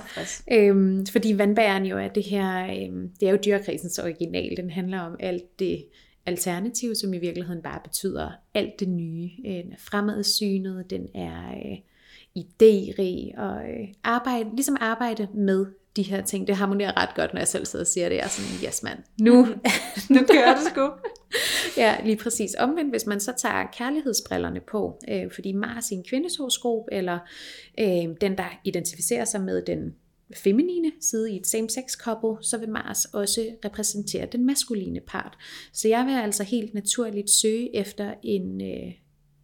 [0.52, 4.56] Øhm, fordi vandbæren jo er det her, øhm, det er jo dyrkrisens original.
[4.56, 5.84] Den handler om alt det
[6.26, 9.30] alternative, som i virkeligheden bare betyder alt det nye.
[9.46, 11.78] Øh, fremadsynet, den er øh,
[12.38, 15.66] idérig og øh, arbejde, ligesom arbejde med
[15.96, 16.46] de her ting.
[16.46, 18.16] Det harmonerer ret godt, når jeg selv sidder og siger det.
[18.16, 19.46] Jeg er sådan, yes mand, nu,
[20.10, 20.90] nu kører det sgu.
[21.82, 22.54] ja, lige præcis.
[22.58, 27.18] Omvendt, hvis man så tager kærlighedsbrillerne på, øh, fordi Mars i en kvindeshoroskop, eller
[27.80, 29.94] øh, den, der identificerer sig med den
[30.36, 35.36] feminine side i et same-sex couple, så vil Mars også repræsentere den maskuline part.
[35.72, 38.92] Så jeg vil altså helt naturligt søge efter en, øh,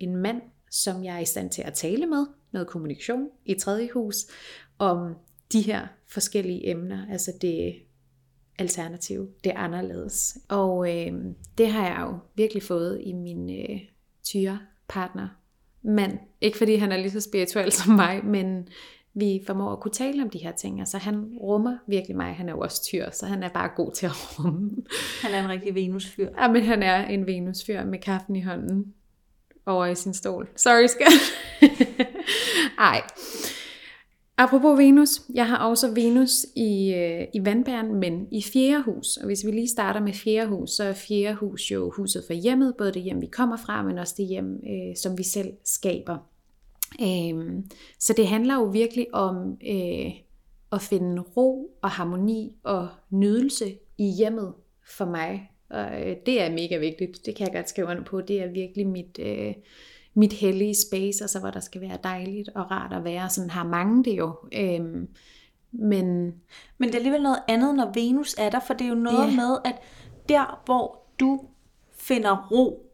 [0.01, 3.88] en mand, som jeg er i stand til at tale med, noget kommunikation i tredje
[3.92, 4.16] hus,
[4.78, 5.14] om
[5.53, 7.74] de her forskellige emner, altså det
[8.59, 10.38] alternativ, det anderledes.
[10.48, 11.12] Og øh,
[11.59, 13.80] det har jeg jo virkelig fået i min øh,
[14.24, 15.28] tyre partner
[15.82, 16.18] mand.
[16.40, 18.68] Ikke fordi han er lige så spirituel som mig, men
[19.14, 20.80] vi formår at kunne tale om de her ting.
[20.80, 22.34] Altså han rummer virkelig mig.
[22.34, 24.70] Han er jo også tyr, så han er bare god til at rumme.
[25.22, 26.28] Han er en rigtig venusfyr.
[26.38, 28.94] Ja, men han er en venusfyr med kaffen i hånden
[29.66, 30.48] over i sin stol.
[30.57, 31.12] Sorry, skat.
[32.78, 33.03] Ej.
[34.41, 39.16] Apropos Venus, jeg har også Venus i, øh, i vandbæren, men i fjerde hus.
[39.16, 42.32] Og hvis vi lige starter med fjerde hus, så er fjerde hus jo huset for
[42.32, 45.53] hjemmet, både det hjem, vi kommer fra, men også det hjem, øh, som vi selv
[45.64, 46.16] skaber.
[47.01, 47.62] Øh,
[47.99, 50.11] så det handler jo virkelig om øh,
[50.72, 54.53] at finde ro og harmoni og nydelse i hjemmet
[54.99, 55.51] for mig.
[55.70, 58.20] Og øh, det er mega vigtigt, det kan jeg godt skrive under på.
[58.20, 59.18] Det er virkelig mit...
[59.22, 59.55] Øh,
[60.21, 63.31] mit hellige space, altså hvor der skal være dejligt og rart at være.
[63.31, 64.35] Sådan har mange det jo.
[64.53, 65.09] Øhm,
[65.73, 66.35] men,
[66.79, 69.27] men det er alligevel noget andet, når Venus er der, for det er jo noget
[69.27, 69.37] yeah.
[69.37, 69.75] med, at
[70.29, 71.41] der hvor du
[71.99, 72.87] finder ro,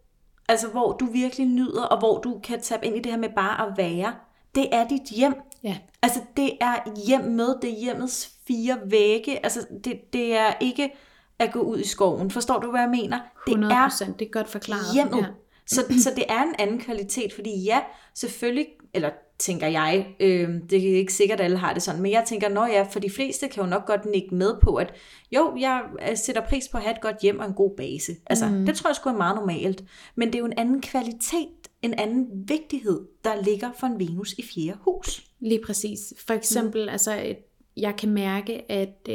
[0.49, 3.29] altså hvor du virkelig nyder, og hvor du kan tabe ind i det her med
[3.37, 4.14] bare at være,
[4.55, 5.35] det er dit hjem.
[5.62, 5.77] Ja.
[6.03, 10.93] Altså det er hjem med, det er hjemmets fire vægge, altså det, det er ikke
[11.39, 12.31] at gå ud i skoven.
[12.31, 13.18] Forstår du, hvad jeg mener?
[13.47, 14.95] Det 100%, er det er godt forklaret.
[14.95, 15.18] Hjemmet.
[15.18, 15.27] Ja.
[15.66, 17.80] Så, så det er en anden kvalitet, fordi ja,
[18.14, 22.12] selvfølgelig, eller tænker jeg, øh, det er ikke sikkert, at alle har det sådan, men
[22.12, 24.94] jeg tænker, når ja, for de fleste kan jo nok godt nikke med på, at
[25.32, 25.82] jo, jeg
[26.14, 28.16] sætter pris på at have et godt hjem og en god base.
[28.26, 28.66] Altså, mm.
[28.66, 29.84] det tror jeg sgu er meget normalt.
[30.14, 34.32] Men det er jo en anden kvalitet, en anden vigtighed, der ligger for en Venus
[34.32, 35.26] i fjerde hus.
[35.40, 36.12] Lige præcis.
[36.26, 36.88] For eksempel, mm.
[36.88, 37.34] altså,
[37.76, 39.08] jeg kan mærke, at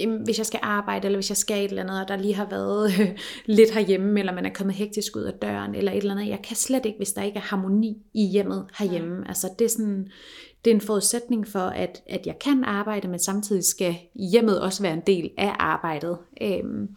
[0.00, 2.34] øhm, hvis jeg skal arbejde, eller hvis jeg skal et eller andet, og der lige
[2.34, 3.18] har været øh,
[3.56, 6.28] lidt herhjemme, eller man er kommet hektisk ud af døren, eller et eller andet.
[6.28, 9.16] Jeg kan slet ikke, hvis der ikke er harmoni i hjemmet herhjemme.
[9.16, 9.28] Ja.
[9.28, 10.08] Altså det er sådan,
[10.64, 14.82] det er en forudsætning for, at, at jeg kan arbejde, men samtidig skal hjemmet også
[14.82, 16.18] være en del af arbejdet.
[16.42, 16.88] Øhm,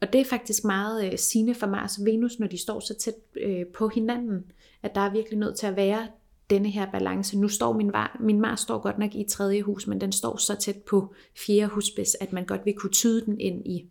[0.00, 2.94] og det er faktisk meget øh, sigende for Mars og Venus, når de står så
[2.94, 4.44] tæt øh, på hinanden,
[4.82, 6.06] at der er virkelig nødt til at være
[6.50, 7.38] denne her balance.
[7.38, 10.36] Nu står min, var, min Mars står godt nok i tredje hus, men den står
[10.36, 11.14] så tæt på
[11.46, 13.90] fjerde husspids, at man godt vil kunne tyde den ind i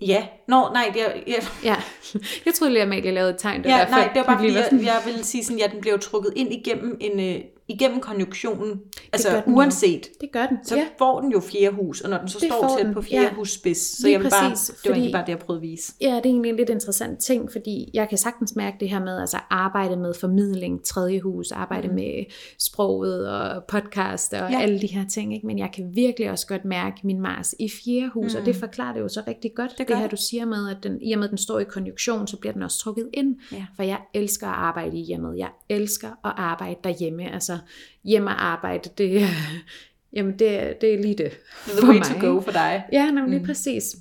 [0.00, 1.12] Ja, nå, nej, det er,
[1.64, 1.76] ja.
[2.46, 3.64] Jeg troede lige, at Amalie lavede et tegn.
[3.64, 6.32] ja, nej, det var bare fordi, jeg, jeg ville sige sådan, ja, den blev trukket
[6.36, 8.80] ind igennem en, øh, igennem konjunktionen,
[9.12, 10.86] altså uanset, Det gør den, så ja.
[10.98, 13.24] får den jo fjerde hus, og når den så Det står tæt den, på fjerde
[13.26, 13.34] ja.
[13.34, 15.38] hus spids, så Lige jeg vil bare, præcis, det var fordi- egentlig bare det, jeg
[15.38, 15.92] prøvede at vise.
[16.00, 19.00] Ja, det er egentlig en lidt interessant ting, fordi jeg kan sagtens mærke det her
[19.00, 21.94] med altså arbejde med formidling, tredje hus, arbejde mm.
[21.94, 22.24] med
[22.58, 24.60] sproget og podcast og Ja.
[24.60, 25.34] alle de her ting.
[25.34, 25.46] Ikke?
[25.46, 28.40] Men jeg kan virkelig også godt mærke min Mars i fjerde hus, mm.
[28.40, 30.76] og det forklarer det jo så rigtig godt, det, det her du siger med, at
[30.82, 33.36] den, i og med at den står i konjunktion, så bliver den også trukket ind.
[33.52, 33.66] Ja.
[33.76, 35.38] For jeg elsker at arbejde i hjemmet.
[35.38, 37.32] Jeg elsker at arbejde derhjemme.
[37.34, 37.55] Altså
[38.04, 39.26] hjem og arbejde, det, er-
[40.16, 41.30] jamen det, det er lige det.
[41.64, 42.84] The for way mig, to go for dig.
[42.92, 43.46] Ja, nemlig mm.
[43.46, 43.96] præcis.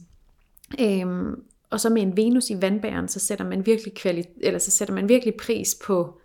[0.80, 1.34] Øhm,
[1.70, 4.93] og så med en Venus i vandbæren, så sætter man virkelig kvali- eller så sætter
[4.93, 6.20] man virkelig pris på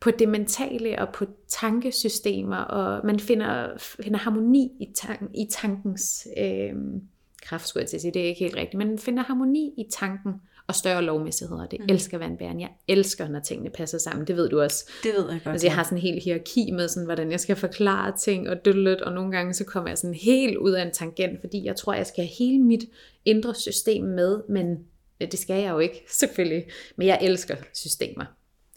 [0.00, 6.28] på det mentale og på tankesystemer, og man finder, finder harmoni i, tan- i tankens
[6.38, 7.00] øhm,
[7.42, 9.74] kraft, skulle jeg til at sige, det er ikke helt rigtigt, men man finder harmoni
[9.78, 10.32] i tanken
[10.68, 11.66] og større lovmæssigheder.
[11.66, 11.86] Det mm.
[11.88, 12.60] elsker vandbæren.
[12.60, 14.26] Jeg elsker, når tingene passer sammen.
[14.26, 14.90] Det ved du også.
[15.02, 15.52] Det ved jeg godt.
[15.52, 18.64] Altså jeg har sådan en hel hierarki med, sådan, hvordan jeg skal forklare ting og
[18.64, 21.76] døllet, og nogle gange så kommer jeg sådan helt ud af en tangent, fordi jeg
[21.76, 22.84] tror, jeg skal have hele mit
[23.24, 24.78] indre system med, men
[25.20, 26.64] ja, det skal jeg jo ikke, selvfølgelig.
[26.96, 28.24] Men jeg elsker systemer.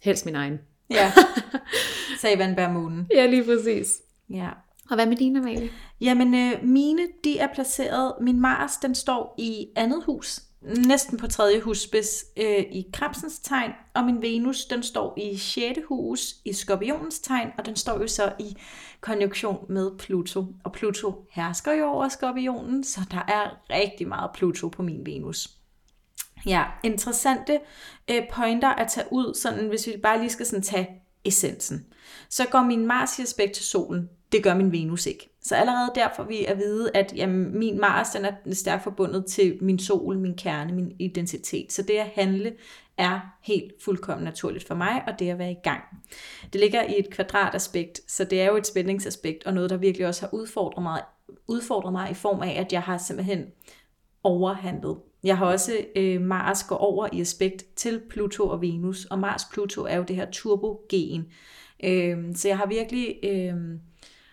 [0.04, 0.60] Helst min egen.
[0.90, 1.12] Ja,
[2.22, 3.08] sagde Vandberg Månen.
[3.16, 4.02] Ja, lige præcis.
[4.30, 4.50] Ja.
[4.90, 5.70] Og hvad med dine, Amalie?
[6.02, 11.28] Jamen, øh, mine, de er placeret, min Mars, den står i andet hus, næsten på
[11.28, 15.80] tredje husspids øh, i Krebsens tegn, og min Venus, den står i 6.
[15.88, 18.58] hus i Skorpionens tegn, og den står jo så i
[19.02, 20.46] konjunktion med Pluto.
[20.64, 25.50] Og Pluto hersker jo over Skorpionen, så der er rigtig meget Pluto på min Venus.
[26.46, 27.60] Ja, interessante
[28.12, 30.90] øh, pointer at tage ud, sådan hvis vi bare lige skal sådan tage
[31.26, 31.86] essensen.
[32.30, 34.10] Så går min Mars i aspekt til solen.
[34.32, 35.30] Det gør min Venus ikke.
[35.42, 39.58] Så allerede derfor vi at vide, at jamen, min Mars den er stærkt forbundet til
[39.62, 41.74] min sol, min kerne, min identitet.
[41.74, 42.54] Så det at handle
[42.98, 45.84] er helt fuldkommen naturligt for mig, og det at være i gang.
[46.54, 50.08] Det ligger i et kvadrataspekt, så det er jo et spændingsaspekt, og noget, der virkelig
[50.08, 51.02] også har udfordret mig,
[51.48, 53.46] udfordret mig i form af, at jeg har simpelthen
[54.24, 54.98] overhandlet.
[55.24, 59.82] Jeg har også øh, Mars går over i aspekt til Pluto og Venus, og Mars-Pluto
[59.82, 61.26] er jo det her turbogen.
[61.84, 63.56] Øh, så jeg har virkelig øh,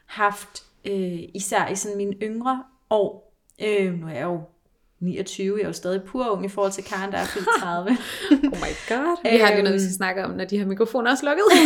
[0.09, 4.41] haft, øh, især i sådan mine yngre år, øh, nu er jeg jo
[5.01, 7.91] 29, jeg er jo stadig pur ung i forhold til Karen, der er fyldt 30.
[8.33, 9.33] Oh my god.
[9.33, 9.79] Vi har lige noget, vi Øhm.
[9.79, 11.45] skal snakke om, når de her mikrofoner er slukket.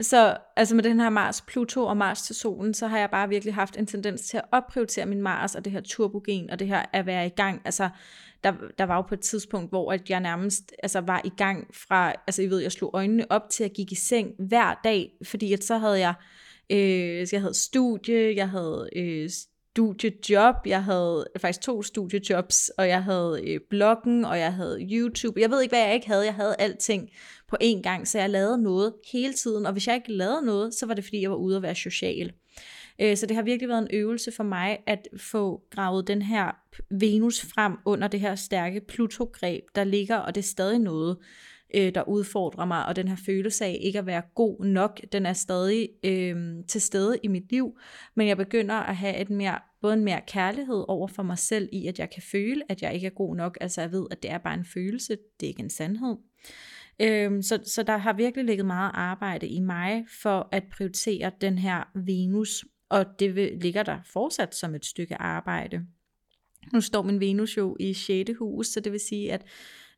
[0.00, 3.28] Så altså med den her Mars, Pluto og Mars til solen, så har jeg bare
[3.28, 6.66] virkelig haft en tendens til at opprioritere min Mars og det her turbogen og det
[6.66, 7.62] her at være i gang.
[7.64, 7.88] Altså
[8.44, 11.66] der, der var jo på et tidspunkt, hvor at jeg nærmest altså, var i gang
[11.74, 15.10] fra, altså I ved, jeg slog øjnene op til at gik i seng hver dag,
[15.24, 16.14] fordi at så havde jeg,
[16.70, 23.04] øh, jeg havde studie, jeg havde øh, studiejob, jeg havde faktisk to studiejobs, og jeg
[23.04, 25.40] havde øh, bloggen, og jeg havde YouTube.
[25.40, 26.24] Jeg ved ikke, hvad jeg ikke havde.
[26.24, 27.10] Jeg havde alting
[27.48, 30.74] på én gang, så jeg lavede noget hele tiden, og hvis jeg ikke lavede noget,
[30.74, 32.32] så var det fordi, jeg var ude at være social.
[33.00, 36.50] Øh, Så det har virkelig været en øvelse for mig at få gravet den her
[36.90, 41.16] Venus frem under det her stærke Pluto-greb, der ligger, og det er stadig noget,
[41.74, 45.26] øh, der udfordrer mig, og den her følelse af ikke at være god nok, den
[45.26, 47.78] er stadig øh, til stede i mit liv,
[48.14, 51.68] men jeg begynder at have et mere, både en mere kærlighed over for mig selv
[51.72, 54.22] i, at jeg kan føle, at jeg ikke er god nok, altså jeg ved, at
[54.22, 56.16] det er bare en følelse, det er ikke en sandhed.
[57.00, 61.58] Øhm, så, så der har virkelig ligget meget arbejde i mig for at prioritere den
[61.58, 65.80] her Venus, og det vil, ligger der fortsat som et stykke arbejde.
[66.72, 68.30] Nu står min Venus jo i 6.
[68.38, 69.44] hus, så det vil sige, at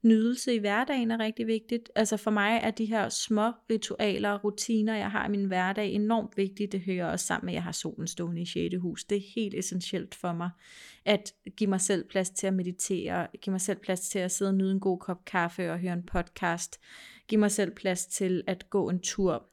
[0.03, 1.91] nydelse i hverdagen er rigtig vigtigt.
[1.95, 5.93] Altså for mig er de her små ritualer og rutiner, jeg har i min hverdag,
[5.93, 6.67] enormt vigtige.
[6.67, 8.75] Det hører også sammen med, at jeg har solen stående i 6.
[8.79, 9.05] hus.
[9.05, 10.51] Det er helt essentielt for mig
[11.05, 14.49] at give mig selv plads til at meditere, give mig selv plads til at sidde
[14.49, 16.81] og nyde en god kop kaffe og høre en podcast,
[17.29, 19.50] give mig selv plads til at gå en tur,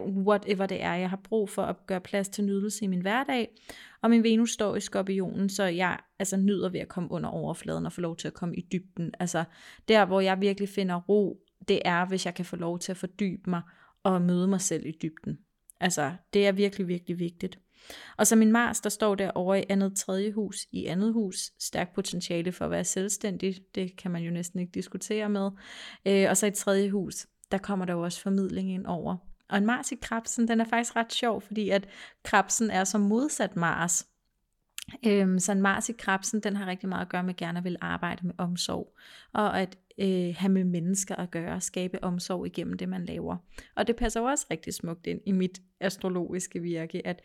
[0.00, 3.48] whatever det er, jeg har brug for at gøre plads til nydelse i min hverdag.
[4.02, 7.86] Og min Venus står i skorpionen, så jeg altså nyder ved at komme under overfladen
[7.86, 9.12] og få lov til at komme i dybden.
[9.20, 9.44] Altså
[9.88, 12.96] der, hvor jeg virkelig finder ro, det er, hvis jeg kan få lov til at
[12.96, 13.62] fordybe mig
[14.02, 15.38] og møde mig selv i dybden.
[15.80, 17.58] Altså, det er virkelig, virkelig vigtigt.
[18.16, 21.94] Og så min Mars, der står derovre i andet tredje hus, i andet hus, stærkt
[21.94, 25.50] potentiale for at være selvstændig, det kan man jo næsten ikke diskutere med.
[26.06, 29.16] Øh, og så i tredje hus, der kommer der jo også formidling ind over.
[29.48, 31.88] Og en Mars i Krabsen, den er faktisk ret sjov, fordi at
[32.24, 34.06] Krabsen er som modsat Mars.
[35.06, 37.64] Øhm, så en Mars i krabsen, den har rigtig meget at gøre med gerne at
[37.64, 38.96] vil arbejde med omsorg,
[39.32, 43.36] og at øh, have med mennesker at gøre, skabe omsorg igennem det, man laver.
[43.76, 47.22] Og det passer også rigtig smukt ind i mit astrologiske virke, at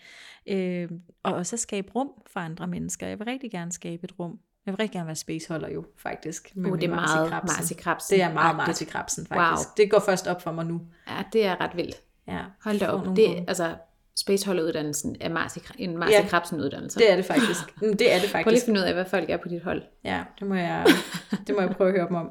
[0.47, 0.89] øh,
[1.24, 3.07] og også at skabe rum for andre mennesker.
[3.07, 4.39] Jeg vil rigtig gerne skabe et rum.
[4.65, 6.55] Jeg vil rigtig gerne være spaceholder jo, faktisk.
[6.55, 8.15] Med uh, det er meget Mars i krabsen.
[8.15, 9.69] Det er meget Mars i krabsen, faktisk.
[9.69, 9.74] Wow.
[9.78, 10.82] Det går først op for mig nu.
[11.07, 12.01] Ja, det er ret vildt.
[12.32, 13.15] Ja, Hold da op.
[13.15, 13.75] Det, altså,
[14.15, 16.99] Spaceholdeuddannelsen er Mars i, en Mars ja, Krabsen uddannelse.
[16.99, 17.82] det er det faktisk.
[17.99, 18.43] Det er det faktisk.
[18.43, 19.84] Prøv lige at finde ud af, hvad folk er på dit hold.
[20.03, 20.86] Ja, det må jeg,
[21.47, 22.29] det må jeg prøve at høre dem om.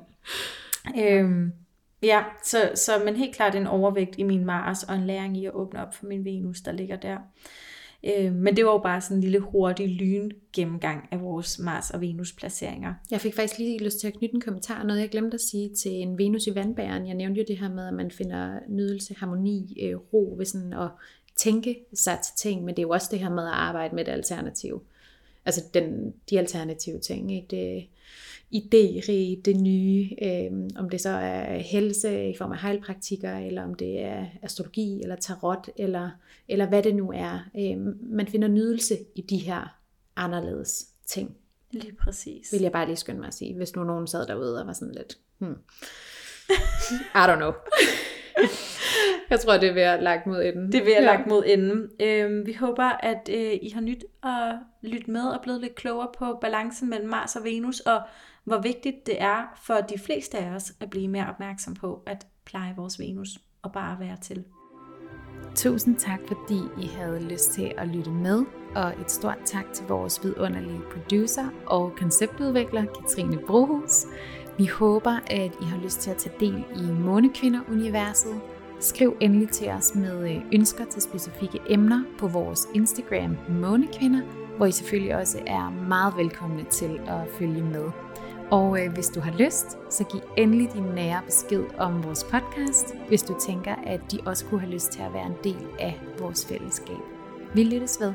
[0.98, 1.52] Øhm,
[2.02, 5.46] ja, så, så men helt klart en overvægt i min Mars, og en læring i
[5.46, 7.18] at åbne op for min Venus, der ligger der.
[8.04, 11.90] Øh, men det var jo bare sådan en lille hurtig lyn gennemgang af vores Mars
[11.90, 12.94] og Venus placeringer.
[13.10, 15.74] Jeg fik faktisk lige lyst til at knytte en kommentar, noget jeg glemte at sige
[15.74, 17.06] til en Venus i vandbæren.
[17.06, 20.72] Jeg nævnte jo det her med, at man finder nydelse, harmoni, øh, ro ved sådan
[20.72, 20.88] at
[21.36, 24.04] tænke sig til ting, men det er jo også det her med at arbejde med
[24.04, 24.82] det alternativ.
[25.44, 27.46] Altså den, de alternative ting, ikke?
[27.50, 27.86] Det,
[28.52, 33.74] idérige, det nye, øh, om det så er helse i form af heilpraktikker, eller om
[33.74, 36.10] det er astrologi, eller tarot, eller,
[36.48, 37.38] eller hvad det nu er.
[37.58, 39.78] Øh, man finder nydelse i de her
[40.16, 41.36] anderledes ting.
[41.70, 42.52] Lige præcis.
[42.52, 44.72] Vil jeg bare lige skynde mig at sige, hvis nu nogen sad derude og var
[44.72, 45.56] sådan lidt, hmm.
[47.14, 47.52] I don't know.
[49.30, 50.72] Jeg tror, det er ved at lagt mod enden.
[50.72, 51.06] Det er ved at ja.
[51.06, 51.90] lagt mod enden.
[52.00, 56.08] Øhm, vi håber, at øh, I har nyt at lytte med og blevet lidt klogere
[56.18, 58.00] på balancen mellem Mars og Venus, og
[58.44, 62.26] hvor vigtigt det er for de fleste af os at blive mere opmærksom på at
[62.44, 64.44] pleje vores Venus og bare være til.
[65.54, 69.86] Tusind tak, fordi I havde lyst til at lytte med, og et stort tak til
[69.86, 74.06] vores vidunderlige producer og konceptudvikler, Katrine Brohus.
[74.58, 78.40] Vi håber, at I har lyst til at tage del i Månekvinder-universet.
[78.80, 84.22] Skriv endelig til os med øh, ønsker til specifikke emner på vores Instagram Månekvinder,
[84.56, 87.90] hvor I selvfølgelig også er meget velkomne til at følge med.
[88.50, 92.94] Og øh, hvis du har lyst, så giv endelig din nære besked om vores podcast,
[93.08, 96.00] hvis du tænker, at de også kunne have lyst til at være en del af
[96.18, 96.96] vores fællesskab.
[97.54, 98.14] Vi lyttes ved.